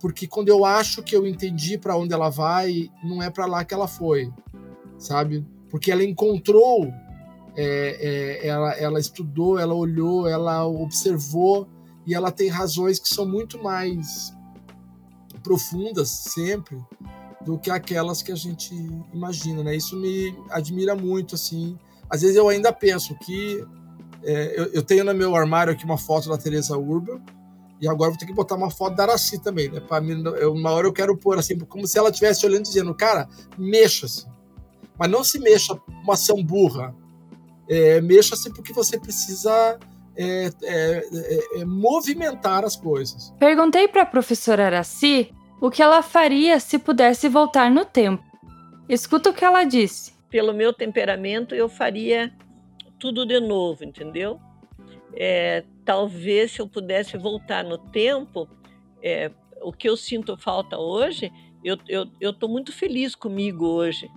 porque 0.00 0.26
quando 0.26 0.48
eu 0.48 0.64
acho 0.64 1.02
que 1.02 1.14
eu 1.14 1.26
entendi 1.26 1.78
para 1.78 1.96
onde 1.96 2.12
ela 2.12 2.28
vai, 2.28 2.90
não 3.04 3.22
é 3.22 3.30
para 3.30 3.46
lá 3.46 3.64
que 3.64 3.72
ela 3.72 3.86
foi, 3.86 4.32
sabe? 4.98 5.46
Porque 5.70 5.92
ela 5.92 6.02
encontrou 6.02 6.92
é, 7.56 8.42
é, 8.42 8.46
ela, 8.46 8.72
ela 8.74 9.00
estudou, 9.00 9.58
ela 9.58 9.74
olhou, 9.74 10.28
ela 10.28 10.66
observou 10.66 11.66
e 12.06 12.14
ela 12.14 12.30
tem 12.30 12.48
razões 12.48 12.98
que 12.98 13.08
são 13.08 13.26
muito 13.26 13.62
mais 13.62 14.34
profundas 15.42 16.10
sempre 16.10 16.78
do 17.44 17.58
que 17.58 17.70
aquelas 17.70 18.22
que 18.22 18.32
a 18.32 18.36
gente 18.36 18.74
imagina, 19.14 19.62
né? 19.62 19.76
Isso 19.76 19.96
me 19.96 20.36
admira 20.50 20.96
muito, 20.96 21.36
assim. 21.36 21.78
Às 22.10 22.22
vezes 22.22 22.36
eu 22.36 22.48
ainda 22.48 22.72
penso 22.72 23.14
que 23.20 23.64
é, 24.24 24.60
eu, 24.60 24.64
eu, 24.72 24.82
tenho 24.82 25.04
no 25.04 25.14
meu 25.14 25.34
armário 25.36 25.72
aqui 25.72 25.84
uma 25.84 25.96
foto 25.96 26.28
da 26.28 26.36
Teresa 26.36 26.76
Urban 26.76 27.20
e 27.80 27.88
agora 27.88 28.10
vou 28.10 28.18
ter 28.18 28.26
que 28.26 28.32
botar 28.32 28.56
uma 28.56 28.70
foto 28.70 28.96
da 28.96 29.04
Araci 29.04 29.38
também, 29.38 29.70
né? 29.70 29.80
Para 29.80 30.00
mim, 30.00 30.22
eu, 30.40 30.52
uma 30.52 30.70
hora 30.72 30.86
eu 30.86 30.92
quero 30.92 31.16
pôr 31.16 31.38
assim, 31.38 31.56
como 31.60 31.86
se 31.86 31.96
ela 31.96 32.08
estivesse 32.10 32.44
olhando 32.44 32.64
e 32.66 32.68
dizendo, 32.68 32.92
cara, 32.94 33.28
mexa-se, 33.56 34.26
mas 34.98 35.10
não 35.10 35.22
se 35.22 35.38
mexa 35.38 35.78
uma 36.02 36.14
ação 36.14 36.42
burra, 36.42 36.94
é, 37.68 38.00
mexa-se 38.00 38.52
porque 38.52 38.72
você 38.72 38.98
precisa 38.98 39.78
é, 40.16 40.46
é, 40.46 41.08
é, 41.12 41.60
é 41.60 41.64
movimentar 41.64 42.64
as 42.64 42.76
coisas. 42.76 43.32
Perguntei 43.38 43.86
para 43.88 44.02
a 44.02 44.06
professora 44.06 44.66
Araci 44.66 45.32
o 45.60 45.70
que 45.70 45.82
ela 45.82 46.02
faria 46.02 46.58
se 46.58 46.78
pudesse 46.78 47.28
voltar 47.28 47.70
no 47.70 47.84
tempo. 47.84 48.24
Escuta 48.88 49.30
o 49.30 49.34
que 49.34 49.44
ela 49.44 49.64
disse. 49.64 50.14
Pelo 50.30 50.52
meu 50.52 50.72
temperamento, 50.72 51.54
eu 51.54 51.68
faria 51.68 52.32
tudo 52.98 53.26
de 53.26 53.40
novo, 53.40 53.84
entendeu? 53.84 54.40
É, 55.14 55.64
talvez 55.84 56.52
se 56.52 56.60
eu 56.60 56.68
pudesse 56.68 57.16
voltar 57.16 57.64
no 57.64 57.78
tempo, 57.78 58.48
é, 59.02 59.30
o 59.62 59.72
que 59.72 59.88
eu 59.88 59.96
sinto 59.96 60.36
falta 60.36 60.78
hoje, 60.78 61.32
eu 61.64 62.30
estou 62.30 62.48
muito 62.48 62.72
feliz 62.72 63.14
comigo 63.14 63.66
hoje. 63.66 64.08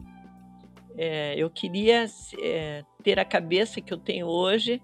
É, 1.02 1.34
eu 1.38 1.50
queria 1.50 2.06
é, 2.42 2.84
ter 3.02 3.18
a 3.18 3.24
cabeça 3.24 3.80
que 3.80 3.94
eu 3.94 3.98
tenho 3.98 4.28
hoje 4.28 4.82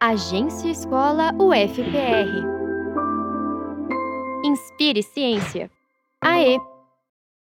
Agência 0.09 0.70
Escola 0.70 1.32
UFPR. 1.36 2.30
Inspire 4.44 5.02
Ciência. 5.02 5.68
AE 6.22 6.61